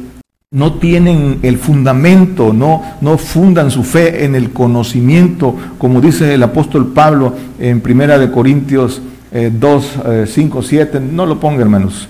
[0.51, 6.43] no tienen el fundamento, no, no fundan su fe en el conocimiento, como dice el
[6.43, 9.93] apóstol Pablo en Primera de Corintios 2,
[10.27, 12.09] 5, 7, no lo ponga hermanos,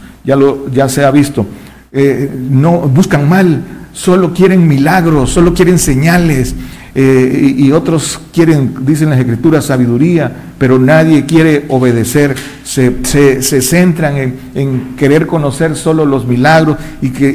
[0.72, 1.46] ya, se ha visto,
[1.92, 3.62] eh, no buscan mal,
[3.92, 6.54] solo quieren milagros, solo quieren señales,
[7.00, 15.26] y, otros quieren, dicen las escrituras, sabiduría, pero nadie quiere obedecer, se, centran en, querer
[15.28, 17.28] conocer solo los milagros y, que,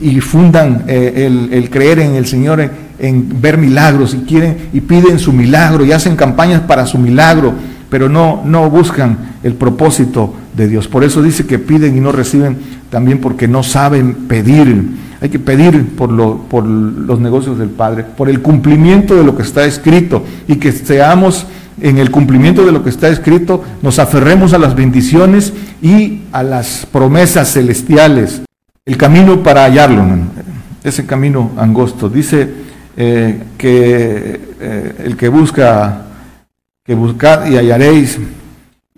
[0.00, 5.20] y, fundan eh, el, creer en el Señor en, ver milagros y quieren y piden
[5.20, 7.54] su milagro y hacen campañas para su milagro,
[7.88, 10.88] pero no, no buscan el propósito de Dios.
[10.88, 12.56] Por eso dice que piden y no reciben
[12.90, 15.06] también porque no saben pedir.
[15.20, 19.36] Hay que pedir por, lo, por los negocios del Padre, por el cumplimiento de lo
[19.36, 21.46] que está escrito y que seamos
[21.80, 26.42] en el cumplimiento de lo que está escrito, nos aferremos a las bendiciones y a
[26.42, 28.42] las promesas celestiales.
[28.84, 30.04] El camino para hallarlo,
[30.82, 32.08] ese camino angosto.
[32.08, 32.48] Dice
[32.96, 36.02] eh, que eh, el que busca,
[36.84, 38.18] que buscad y hallaréis,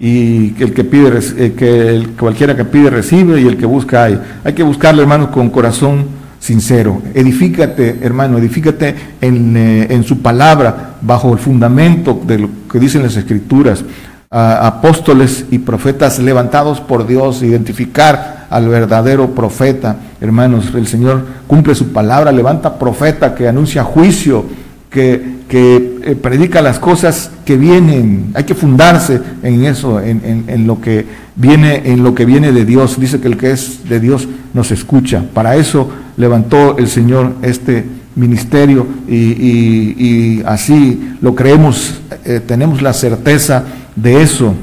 [0.00, 4.20] y el que pide, eh, que cualquiera que pide recibe y el que busca hay.
[4.44, 6.06] Hay que buscarle, hermano, con corazón
[6.38, 7.02] sincero.
[7.14, 13.02] Edifícate, hermano, edifícate en, eh, en, su palabra, bajo el fundamento de lo que dicen
[13.02, 13.84] las escrituras.
[14.30, 19.96] apóstoles y profetas levantados por Dios, identificar al verdadero profeta.
[20.20, 24.44] Hermanos, el Señor cumple su palabra, levanta profeta que anuncia juicio,
[24.90, 28.30] que, eh, predica las cosas que vienen.
[28.34, 32.98] Hay que fundarse en eso, en, lo que viene, en lo que viene de Dios.
[32.98, 35.24] Dice que el que es de Dios nos escucha.
[35.34, 43.64] Para eso levantó el Señor este ministerio y, así lo creemos, eh, tenemos la certeza
[43.94, 44.54] de eso.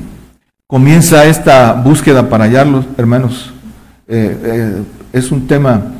[0.67, 3.53] Comienza esta búsqueda para hallarlos, hermanos.
[4.07, 4.81] Eh,
[5.13, 5.91] es un tema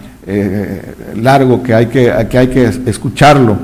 [1.16, 3.58] largo que hay que, que hay que escucharlo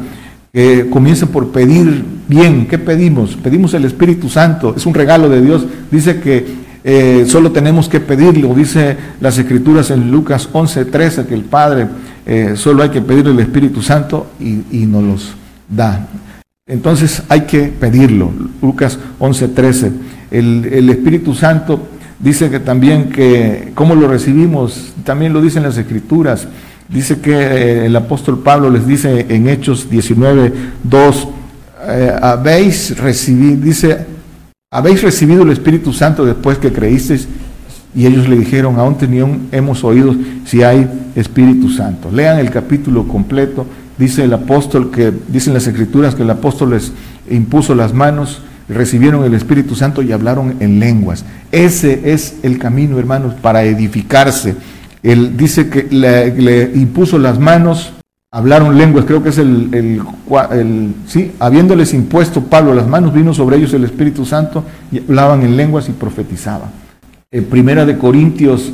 [0.54, 2.68] que comiencen por pedir bien.
[2.68, 3.36] ¿Qué pedimos?
[3.36, 5.66] Pedimos el Espíritu Santo, es un regalo de Dios.
[5.90, 6.46] Dice que
[6.84, 11.88] eh, solo tenemos que pedirlo, dice las Escrituras en Lucas 11, 13, que el Padre
[12.26, 15.34] eh, solo hay que pedirle el Espíritu Santo y, nos los
[15.70, 16.08] da.
[16.66, 18.32] Entonces hay que pedirlo.
[18.62, 19.92] Lucas 11, 13.
[20.32, 21.88] El, el Espíritu Santo
[22.20, 24.94] dice que también que, ¿cómo lo recibimos?
[25.04, 26.48] También lo dicen las Escrituras.
[26.91, 31.27] Dice que eh, el apóstol Pablo les dice en Hechos 19, 2,
[31.88, 34.06] eh, habéis recibido, dice,
[34.69, 37.27] habéis recibido el Espíritu Santo después que creísteis.
[37.95, 42.10] Y ellos le dijeron, aún tenían, hemos oído si hay Espíritu Santo.
[42.12, 43.65] Lean el capítulo completo.
[43.97, 46.91] Dice el apóstol que, dicen las escrituras que el apóstol les
[47.30, 51.25] impuso las manos, recibieron el Espíritu Santo y hablaron en lenguas.
[51.51, 54.56] Ese es el camino, hermanos, para edificarse.
[55.04, 57.94] Él dice que le, impuso las manos,
[58.32, 63.58] hablaron lenguas, creo que es el, el, sí, habiéndoles impuesto Pablo las manos, vino sobre
[63.58, 66.70] ellos el Espíritu Santo y hablaban en lenguas y profetizaban.
[67.32, 68.72] En primera de Corintios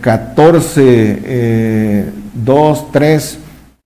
[0.00, 2.12] 14,
[2.44, 3.38] 2, 3,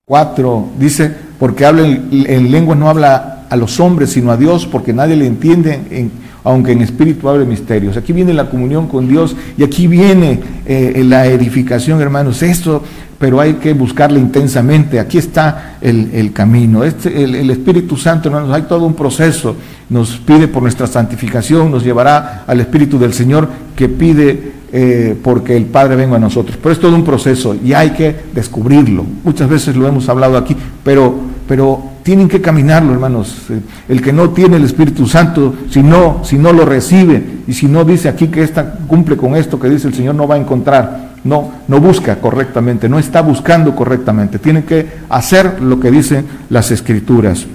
[0.05, 4.92] 4, dice, porque habla en, lenguas no habla a los hombres, sino a Dios, porque
[4.92, 6.11] nadie le entiende,
[6.46, 7.96] aunque en espíritu hable misterios.
[7.96, 12.40] Aquí viene la comunión con Dios y aquí viene eh, la edificación, hermanos.
[12.40, 12.85] Esto,
[13.18, 15.00] pero hay que buscarle intensamente.
[15.00, 16.85] Aquí está el, camino.
[16.85, 19.56] Este, el, Espíritu Santo, hermanos, hay todo un proceso.
[19.90, 25.56] Nos pide por nuestra santificación, nos llevará al Espíritu del Señor que pide eh, porque
[25.56, 26.56] el Padre venga a nosotros.
[26.62, 29.04] Pero es todo un proceso y hay que descubrirlo.
[29.24, 31.12] Muchas veces lo hemos hablado aquí, pero,
[31.46, 33.37] pero tienen que caminarlo, hermanos.
[33.50, 37.52] Eh, el que no tiene el Espíritu Santo, si no, si no lo recibe y
[37.52, 40.35] si no dice aquí que esta, cumple con esto que dice el Señor, no va
[40.35, 41.06] a encontrar.
[41.24, 44.38] No, no busca correctamente, no está buscando correctamente.
[44.38, 47.46] Tiene que hacer lo que dicen las Escrituras.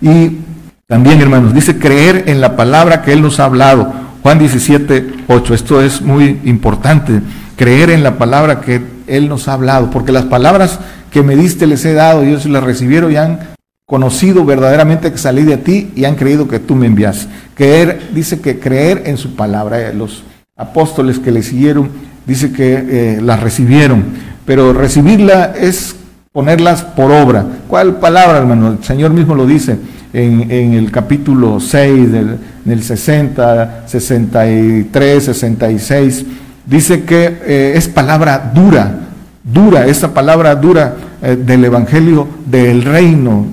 [0.00, 0.38] Y
[0.86, 3.92] también, hermanos, dice creer en la palabra que Él nos ha hablado.
[4.22, 5.54] Juan 17, 8.
[5.54, 7.20] Esto es muy importante,
[7.56, 10.80] creer en la palabra que Él nos ha hablado, porque las palabras
[11.14, 13.38] que me diste les he dado, ellos las recibieron y han
[13.86, 17.28] conocido verdaderamente que salí de ti y han creído que tú me envías.
[17.54, 19.80] Creer, dice que creer en su palabra.
[19.80, 20.24] Eh, los
[20.56, 21.88] apóstoles que le siguieron,
[22.26, 24.02] dice que eh, las recibieron,
[24.44, 25.94] pero recibirla es
[26.32, 27.46] ponerlas por obra.
[27.68, 28.72] ¿Cuál palabra, hermano?
[28.72, 29.78] El Señor mismo lo dice
[30.12, 36.26] en, el capítulo 6, del, en 60, 63, 66,
[36.66, 38.98] dice que eh, es palabra dura,
[39.44, 43.46] dura, esa palabra dura eh, del Evangelio del reino,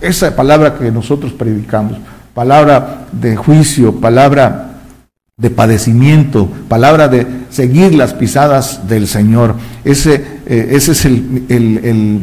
[0.00, 1.96] esa palabra que nosotros predicamos,
[2.34, 4.72] palabra de juicio, palabra
[5.36, 9.54] de padecimiento, palabra de seguir las pisadas del Señor.
[9.84, 10.14] Ese,
[10.46, 12.20] eh, ese es el,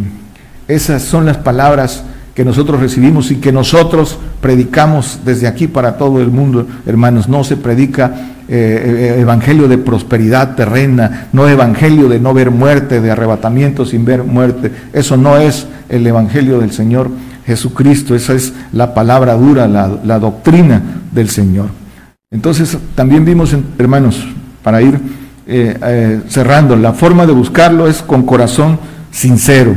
[0.67, 6.21] esas son las palabras que nosotros recibimos y que nosotros predicamos desde aquí para todo
[6.21, 7.27] el mundo, hermanos.
[7.27, 8.13] No se predica
[8.51, 14.05] eh, eh, evangelio de prosperidad terrena, no evangelio de no ver muerte, de arrebatamiento sin
[14.05, 14.71] ver muerte.
[14.91, 17.11] Eso no es el evangelio del Señor
[17.45, 21.67] Jesucristo, esa es la palabra dura, la, doctrina del Señor.
[22.31, 24.27] Entonces, también vimos, hermanos,
[24.63, 24.99] para ir
[25.45, 28.79] eh, cerrando, la forma de buscarlo es con corazón
[29.11, 29.75] sincero.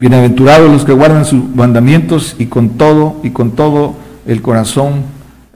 [0.00, 5.02] Bienaventurados los que guardan sus mandamientos y con todo y con todo el corazón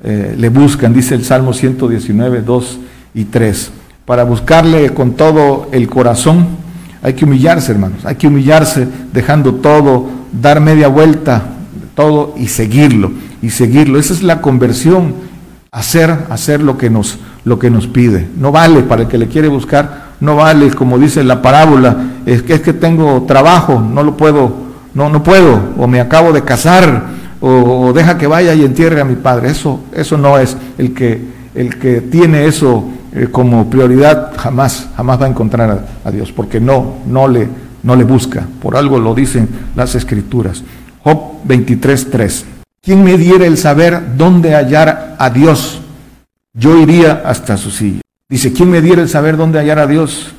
[0.02, 2.78] eh, le buscan, dice el Salmo 119, 2
[3.14, 3.70] y 3.
[4.04, 6.46] Para buscarle con todo el corazón
[7.02, 11.44] hay que humillarse, hermanos, hay que humillarse dejando todo, dar media vuelta,
[11.94, 13.98] todo y seguirlo, y seguirlo.
[13.98, 15.14] Esa es la conversión,
[15.74, 18.28] hacer, hacer lo que nos, lo que nos pide.
[18.38, 22.42] No vale para el que le quiere buscar no vale, como dice la parábola, es
[22.42, 24.52] que es que tengo trabajo, no lo puedo,
[24.94, 27.08] no, no puedo, o me acabo de casar,
[27.40, 29.50] o, deja que vaya y entierre a mi padre.
[29.50, 31.20] Eso, eso no es el que,
[31.54, 36.58] el que tiene eso eh, como prioridad, jamás, jamás va a encontrar a, Dios, porque
[36.58, 37.48] no, no le,
[37.82, 38.46] no le busca.
[38.62, 40.62] Por algo lo dicen las escrituras.
[41.02, 42.44] Job 23.3.
[42.82, 44.93] ¿Quién me diera el saber dónde hallar
[45.24, 45.80] a Dios?
[46.52, 48.02] Yo iría hasta su silla.
[48.28, 50.34] Dice, ¿quién me diera el saber dónde hallar a Dios?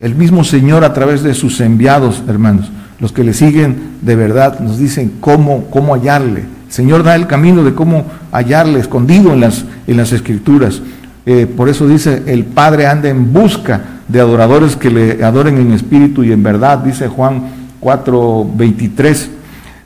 [0.00, 4.58] El mismo Señor a través de sus enviados, hermanos, los que le siguen de verdad,
[4.58, 6.40] nos dicen cómo, cómo hallarle.
[6.40, 10.82] El Señor da el camino de cómo hallarle, escondido en las, en las escrituras.
[11.24, 15.72] Eh, por eso dice, el Padre anda en busca de adoradores que le adoren en
[15.72, 17.42] espíritu y en verdad, dice Juan
[17.78, 19.30] 4, 23.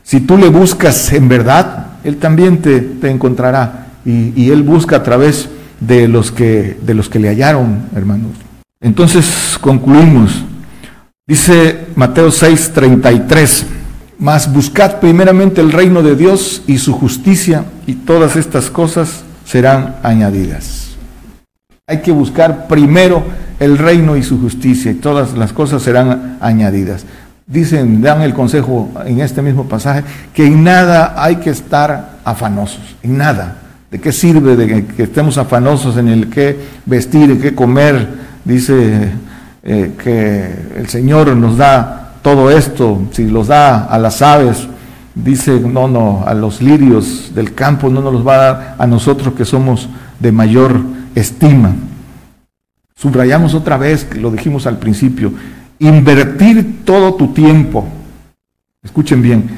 [0.02, 3.89] Si tú le buscas en verdad, Él también te, te encontrará.
[4.04, 5.48] Y, Él busca a través
[5.80, 8.32] de los que, de los que le hallaron, hermanos.
[8.80, 10.44] Entonces concluimos.
[11.26, 13.66] Dice Mateo 6, 33,
[14.18, 19.96] mas buscad primeramente el reino de Dios y su justicia y todas estas cosas serán
[20.02, 20.90] añadidas.
[21.86, 23.22] Hay que buscar primero
[23.58, 27.04] el reino y su justicia y todas las cosas serán añadidas.
[27.46, 32.96] Dicen, dan el consejo en este mismo pasaje, que en nada hay que estar afanosos,
[33.02, 33.56] en nada.
[33.90, 38.08] ¿De qué sirve de que, estemos afanosos en el qué vestir, y qué comer?
[38.44, 39.10] Dice
[39.64, 44.68] eh, que el Señor nos da todo esto, si los da a las aves,
[45.14, 48.86] dice, no, no, a los lirios del campo no nos los va a dar a
[48.86, 49.88] nosotros que somos
[50.20, 50.80] de mayor
[51.16, 51.74] estima.
[52.94, 55.32] Subrayamos otra vez, lo dijimos al principio,
[55.80, 57.88] invertir todo tu tiempo,
[58.84, 59.50] escuchen bien,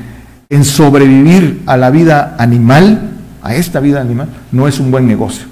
[0.49, 3.11] en sobrevivir a la vida animal
[3.43, 5.47] a esta vida animal, no es un buen negocio.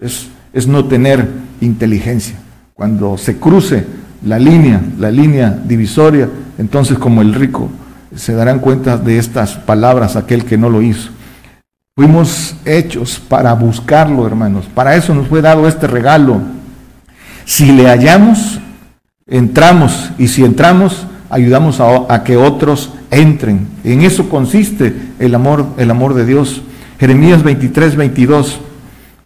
[0.00, 1.28] Es, no tener
[1.60, 2.36] inteligencia.
[2.74, 3.84] Cuando se cruce
[4.24, 6.28] la línea, la línea divisoria,
[6.58, 7.68] entonces como el rico
[8.16, 11.10] se darán cuenta de estas palabras aquel que no lo hizo.
[11.96, 14.66] Fuimos hechos para buscarlo, hermanos.
[14.74, 16.40] Para eso nos fue dado este regalo.
[17.44, 18.58] Si le hallamos,
[19.26, 20.10] entramos.
[20.18, 23.68] Y si entramos, ayudamos a, que otros entren.
[23.84, 26.62] En eso consiste el amor, el amor de Dios.
[26.98, 28.60] Jeremías 23, 22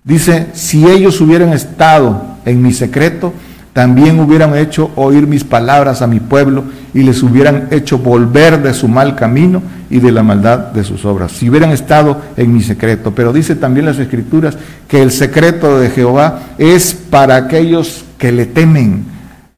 [0.04, 3.32] dice, si ellos hubieran estado en mi secreto,
[3.78, 6.64] también hubieran hecho oír mis palabras a mi pueblo
[6.94, 11.04] y les hubieran hecho volver de su mal camino y de la maldad de sus
[11.04, 11.30] obras.
[11.30, 13.12] Si hubieran estado en mi secreto.
[13.14, 14.56] Pero dice también las escrituras
[14.88, 19.04] que el secreto de Jehová es para aquellos que le temen,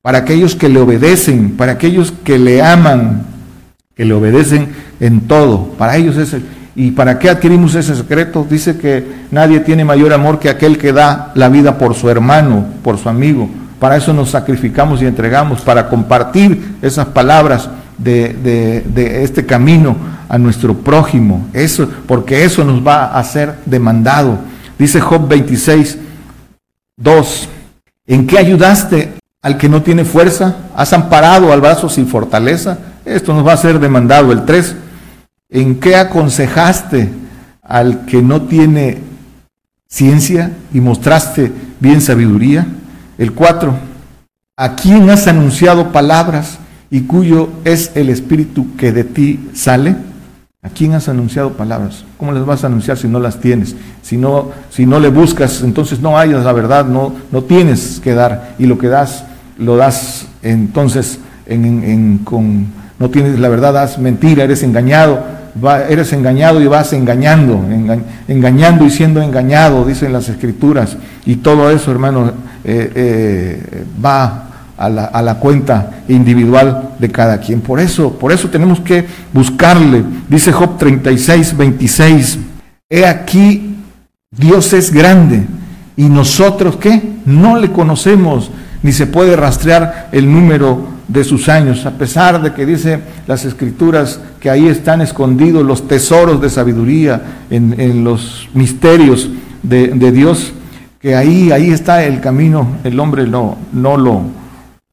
[0.02, 3.22] para aquellos que le obedecen, para aquellos que le aman,
[3.96, 4.68] que le obedecen
[5.00, 5.72] en todo.
[5.78, 6.42] Para ellos es el...
[6.76, 8.46] ¿Y para qué adquirimos ese secreto?
[8.48, 12.64] Dice que nadie tiene mayor amor que aquel que da la vida por su hermano,
[12.82, 13.48] por su amigo.
[13.80, 17.68] Para eso nos sacrificamos y entregamos, para compartir esas palabras
[17.98, 19.96] de, este camino
[20.28, 21.48] a nuestro prójimo.
[21.52, 24.38] Eso, porque eso nos va a ser demandado.
[24.78, 25.98] Dice Job 26,
[26.96, 27.48] 2.
[28.06, 29.12] ¿En qué ayudaste
[29.42, 30.56] al que no tiene fuerza?
[30.76, 32.78] ¿Has amparado al brazo sin fortaleza?
[33.04, 34.30] Esto nos va a ser demandado.
[34.30, 34.76] El 3.
[35.50, 37.10] ¿En qué aconsejaste
[37.62, 38.98] al que no tiene
[39.88, 42.66] ciencia y mostraste bien sabiduría?
[43.18, 43.74] El 4.
[44.56, 49.96] ¿A quién has anunciado palabras y cuyo es el espíritu que de ti sale?
[50.62, 52.04] ¿A quién has anunciado palabras?
[52.16, 53.74] ¿Cómo les vas a anunciar si no las tienes?
[54.02, 58.14] Si no, si no le buscas, entonces no hayas la verdad, no, no tienes que
[58.14, 58.54] dar.
[58.58, 59.24] Y lo que das,
[59.58, 62.66] lo das entonces en, con,
[63.00, 65.39] no tienes la verdad, das mentira, eres engañado,
[65.88, 67.64] eres engañado y vas engañando,
[68.28, 70.96] engañando y siendo engañado, dicen las escrituras.
[71.26, 72.32] Y todo eso, hermano,
[72.64, 74.46] eh, eh, va
[74.76, 77.60] a la, a la, cuenta individual de cada quien.
[77.60, 80.02] Por eso, por eso tenemos que buscarle.
[80.28, 82.38] Dice Job 36, 26.
[82.88, 83.76] He aquí,
[84.30, 85.44] Dios es grande
[85.96, 87.02] y nosotros qué?
[87.26, 88.50] No le conocemos,
[88.82, 93.44] ni se puede rastrear el número de sus años, a pesar de que dice las
[93.44, 99.30] escrituras que ahí están escondidos los tesoros de sabiduría en, en los misterios
[99.62, 100.54] de, de Dios
[101.00, 104.22] que ahí, ahí está el camino, el hombre no, no, lo,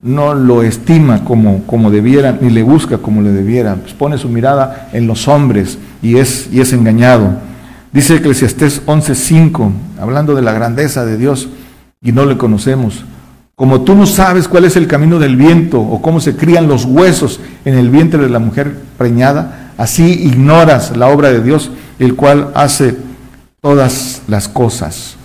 [0.01, 4.29] no lo estima como, como debiera, ni le busca como le debiera, pues pone su
[4.29, 7.31] mirada en los hombres y es, y es engañado.
[7.91, 11.49] Dice Eclesiastés 11:5, hablando de la grandeza de Dios,
[12.01, 13.03] y no le conocemos.
[13.58, 16.86] Como tú no sabes cuál es el camino del viento o cómo se crían los
[16.86, 22.16] huesos en el vientre de la mujer preñada, así ignoras la obra de Dios, el
[22.16, 22.95] cual hace
[23.60, 25.16] todas las cosas.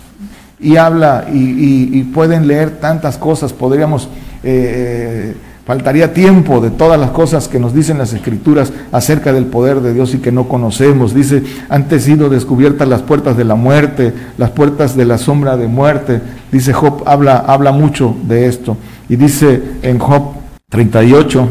[0.59, 4.05] Y habla y, pueden leer tantas cosas, podríamos,
[4.41, 9.45] eh, eh, faltaría tiempo de todas las cosas que nos dicen las escrituras acerca del
[9.45, 11.13] poder de Dios y que no conocemos.
[11.13, 15.67] Dice, antes sido descubiertas las puertas de la muerte, las puertas de la sombra de
[15.67, 16.21] muerte.
[16.51, 18.77] Dice Job, habla, habla mucho de esto.
[19.09, 20.33] Y dice en Job
[20.69, 21.47] 38,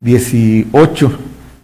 [0.00, 1.12] 18,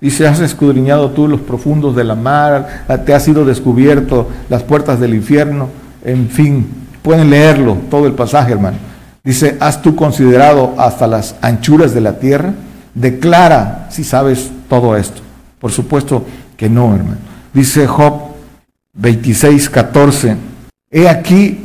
[0.01, 5.01] Dice, has escudriñado tú los profundos de la mar, te has sido descubierto las puertas
[5.01, 5.71] del infierno
[6.05, 6.67] en fin,
[7.03, 8.79] pueden leerlo, todo el pasaje, hermano.
[9.29, 12.55] Dice, ¿has tú considerado hasta las anchuras de la tierra?
[12.95, 15.21] Declara si sabes todo esto.
[15.61, 16.25] Por supuesto
[16.57, 17.19] que no, hermano.
[17.53, 18.23] Dice Job
[18.95, 20.35] 26, 14,
[20.91, 21.61] he aquí,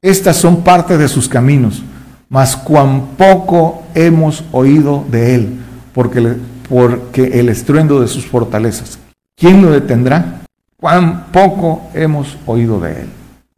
[0.00, 1.82] estas son parte de sus caminos,
[2.28, 5.58] mas cuán poco hemos oído de él,
[5.92, 6.36] porque,
[6.68, 9.00] porque el estruendo de sus fortalezas.
[9.36, 10.42] ¿Quién lo detendrá?
[10.76, 13.08] Cuán poco hemos oído de él.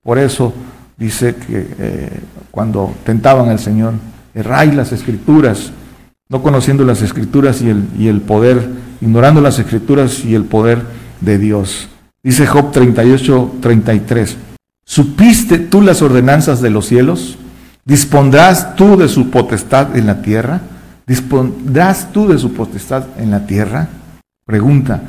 [0.02, 0.54] Por eso
[0.96, 2.20] dice que eh,
[2.50, 3.94] cuando tentaban al Señor,
[4.34, 5.72] erráis las escrituras,
[6.28, 8.68] no conociendo las escrituras y el, y el poder,
[9.00, 10.82] ignorando las escrituras y el poder
[11.20, 11.88] de Dios.
[12.22, 14.36] Dice Job 38, 33.
[14.84, 17.36] ¿Supiste tú las ordenanzas de los cielos?
[17.84, 20.60] ¿Dispondrás tú de su potestad en la tierra?
[21.06, 23.88] ¿Dispondrás tú de su potestad en la tierra?
[24.46, 25.02] Pregunta.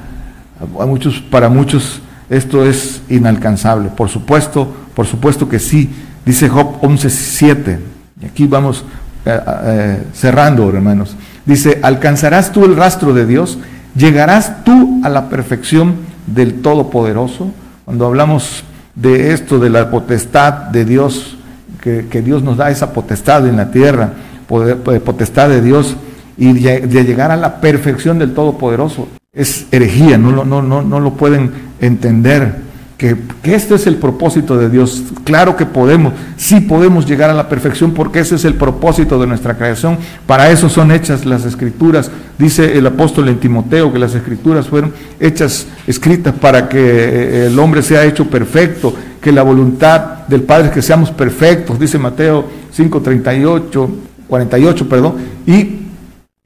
[0.80, 3.90] A muchos, para muchos esto es inalcanzable.
[3.90, 5.90] Por supuesto, por supuesto que sí.
[6.26, 7.80] Dice Job 11.7.
[8.22, 8.84] Y aquí vamos
[9.26, 11.16] eh, eh, cerrando, hermanos.
[11.46, 13.60] Dice, ¿alcanzarás tú el rastro de Dios?
[13.96, 17.52] ¿Llegarás tú a la perfección del Todopoderoso?
[17.86, 18.64] Cuando hablamos
[18.96, 21.38] de esto, de la potestad de Dios,
[21.82, 24.14] que, Dios nos da esa potestad en la tierra,
[24.50, 25.96] eh, potestad de Dios,
[26.38, 31.14] y de, llegar a la perfección del Todopoderoso, es herejía, no, no, no, no lo
[31.14, 32.65] pueden entender.
[32.98, 35.04] Que, este es el propósito de Dios.
[35.24, 39.28] Claro que podemos, sí podemos llegar a la perfección porque ese es el propósito de
[39.28, 39.98] nuestra creación.
[40.26, 42.10] Para eso son hechas las escrituras.
[42.38, 47.60] Dice el apóstol en Timoteo que las escrituras fueron hechas, escritas para que eh, el
[47.60, 52.46] hombre sea hecho perfecto, que la voluntad del Padre es que seamos perfectos, dice Mateo
[52.76, 53.90] 5:38,
[54.28, 55.16] 48, perdón,
[55.46, 55.85] y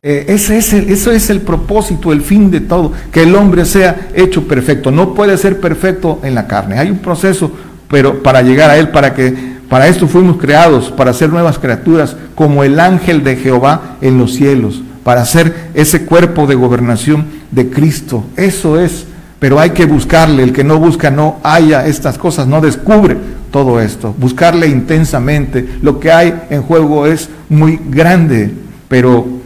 [0.01, 3.65] eh, ese es el, eso es el propósito, el fin de todo, que el hombre
[3.65, 4.91] sea hecho perfecto.
[4.91, 6.79] No puede ser perfecto en la carne.
[6.79, 7.51] Hay un proceso,
[7.89, 12.15] pero para llegar a él, para que para esto fuimos creados, para ser nuevas criaturas,
[12.33, 17.69] como el ángel de Jehová en los cielos, para ser ese cuerpo de gobernación de
[17.69, 18.23] Cristo.
[18.35, 19.05] Eso es,
[19.37, 20.43] pero hay que buscarle.
[20.43, 23.17] El que no busca no haya estas cosas, no descubre
[23.51, 24.15] todo esto.
[24.17, 25.67] Buscarle intensamente.
[25.81, 28.51] Lo que hay en juego es muy grande,
[28.87, 29.38] pero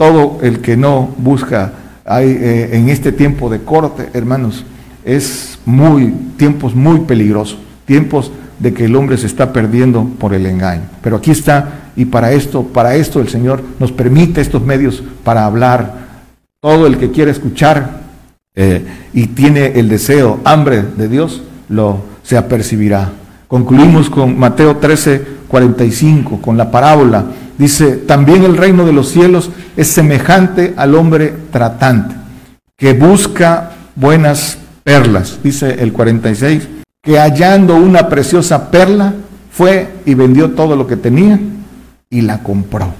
[0.00, 1.72] todo el que no busca
[2.06, 4.64] hay, eh, en este tiempo de corte, hermanos,
[5.04, 10.46] es muy, tiempos muy peligrosos, tiempos de que el hombre se está perdiendo por el
[10.46, 10.84] engaño.
[11.02, 15.44] Pero aquí está, y para esto, para esto el Señor nos permite estos medios para
[15.44, 16.08] hablar.
[16.62, 18.00] Todo el que quiere escuchar
[18.54, 18.82] eh,
[19.12, 23.10] y tiene el deseo, hambre de Dios, lo se apercibirá.
[23.48, 27.26] Concluimos con Mateo 13, 45, con la parábola
[27.60, 32.14] Dice, también el reino de los cielos es semejante al hombre tratante,
[32.74, 35.38] que busca buenas perlas.
[35.42, 36.66] Dice el 46,
[37.02, 39.12] que hallando una preciosa perla,
[39.50, 41.38] fue y vendió todo lo que tenía
[42.08, 42.94] y la compró.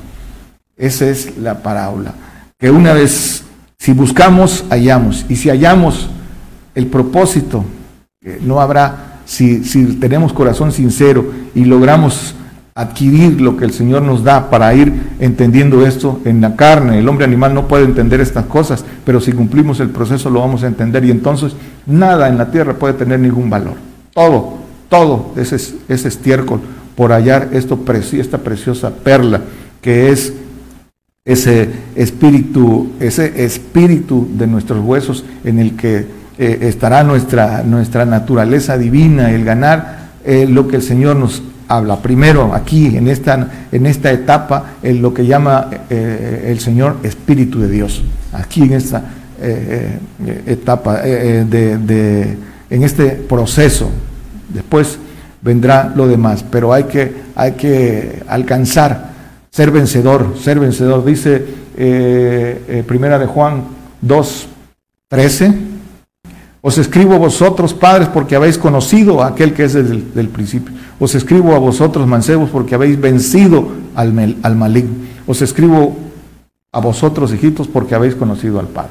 [0.77, 2.13] Esa es la parábola.
[2.59, 3.45] Que una vez,
[3.79, 5.25] si buscamos, hallamos.
[5.31, 6.11] Y si hallamos
[6.75, 7.65] el propósito,
[8.43, 12.35] no habrá, si, si tenemos corazón sincero y logramos
[12.75, 16.99] adquirir lo que el Señor nos da para ir entendiendo esto en la carne.
[16.99, 20.63] El hombre animal no puede entender estas cosas, pero si cumplimos el proceso lo vamos
[20.63, 21.55] a entender y entonces
[21.87, 23.75] nada en la tierra puede tener ningún valor.
[24.15, 24.59] Todo,
[24.89, 25.57] todo ese,
[25.89, 26.61] ese estiércol
[26.97, 27.79] por hallar esto,
[28.13, 29.41] esta preciosa perla
[29.81, 30.35] que es
[31.25, 36.07] ese espíritu, ese espíritu de nuestros huesos en el que
[36.39, 42.03] eh, estará nuestra, nuestra naturaleza divina, el ganar eh, lo que el Señor nos habla.
[42.03, 47.61] Primero, aquí, en esta, en esta etapa, en lo que llama eh, el Señor Espíritu
[47.61, 48.03] de Dios.
[48.33, 49.05] Aquí en esta
[49.41, 52.37] eh, eh, etapa, de,
[52.69, 53.89] en este proceso.
[54.49, 54.99] Después
[55.41, 59.11] vendrá lo demás, pero hay que, hay que alcanzar,
[59.51, 61.05] ser vencedor, ser vencedor.
[61.05, 61.61] Dice
[62.87, 63.63] Primera de Juan
[64.03, 64.49] 2,
[65.09, 65.70] 13
[66.63, 70.75] os escribo a vosotros, padres, porque habéis conocido a aquel que es desde el principio.
[70.99, 74.95] Os escribo a vosotros, mancebos, porque habéis vencido al, al maligno.
[75.27, 75.97] Os escribo
[76.71, 78.91] a vosotros, hijitos, porque habéis conocido al Padre.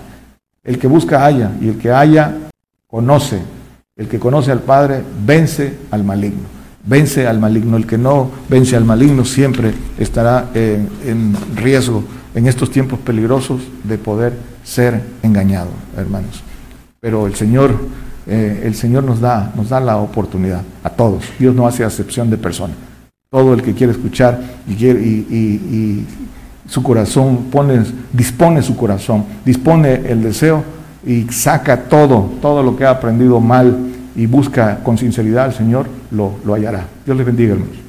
[0.64, 2.38] El que busca haya, y el que haya
[2.88, 3.40] conoce.
[3.96, 6.48] El que conoce al Padre vence al maligno.
[6.84, 7.78] Vence al maligno.
[7.78, 12.04] El que no vence al maligno siempre estará en, en riesgo
[12.34, 16.49] en estos tiempos peligrosos de poder ser engañado, hermanos.
[17.00, 17.72] Pero el Señor,
[18.28, 21.24] eh, el Señor nos da, nos da la oportunidad a todos.
[21.40, 22.74] Dios no hace acepción de persona.
[23.30, 25.00] Todo el que quiere escuchar y, quiere,
[26.68, 30.64] su corazón pone, dispone su corazón, dispone el deseo
[31.06, 33.78] y saca todo, todo lo que ha aprendido mal
[34.16, 36.86] y busca con sinceridad al Señor, lo, lo hallará.
[37.06, 37.89] Dios les bendiga, hermanos.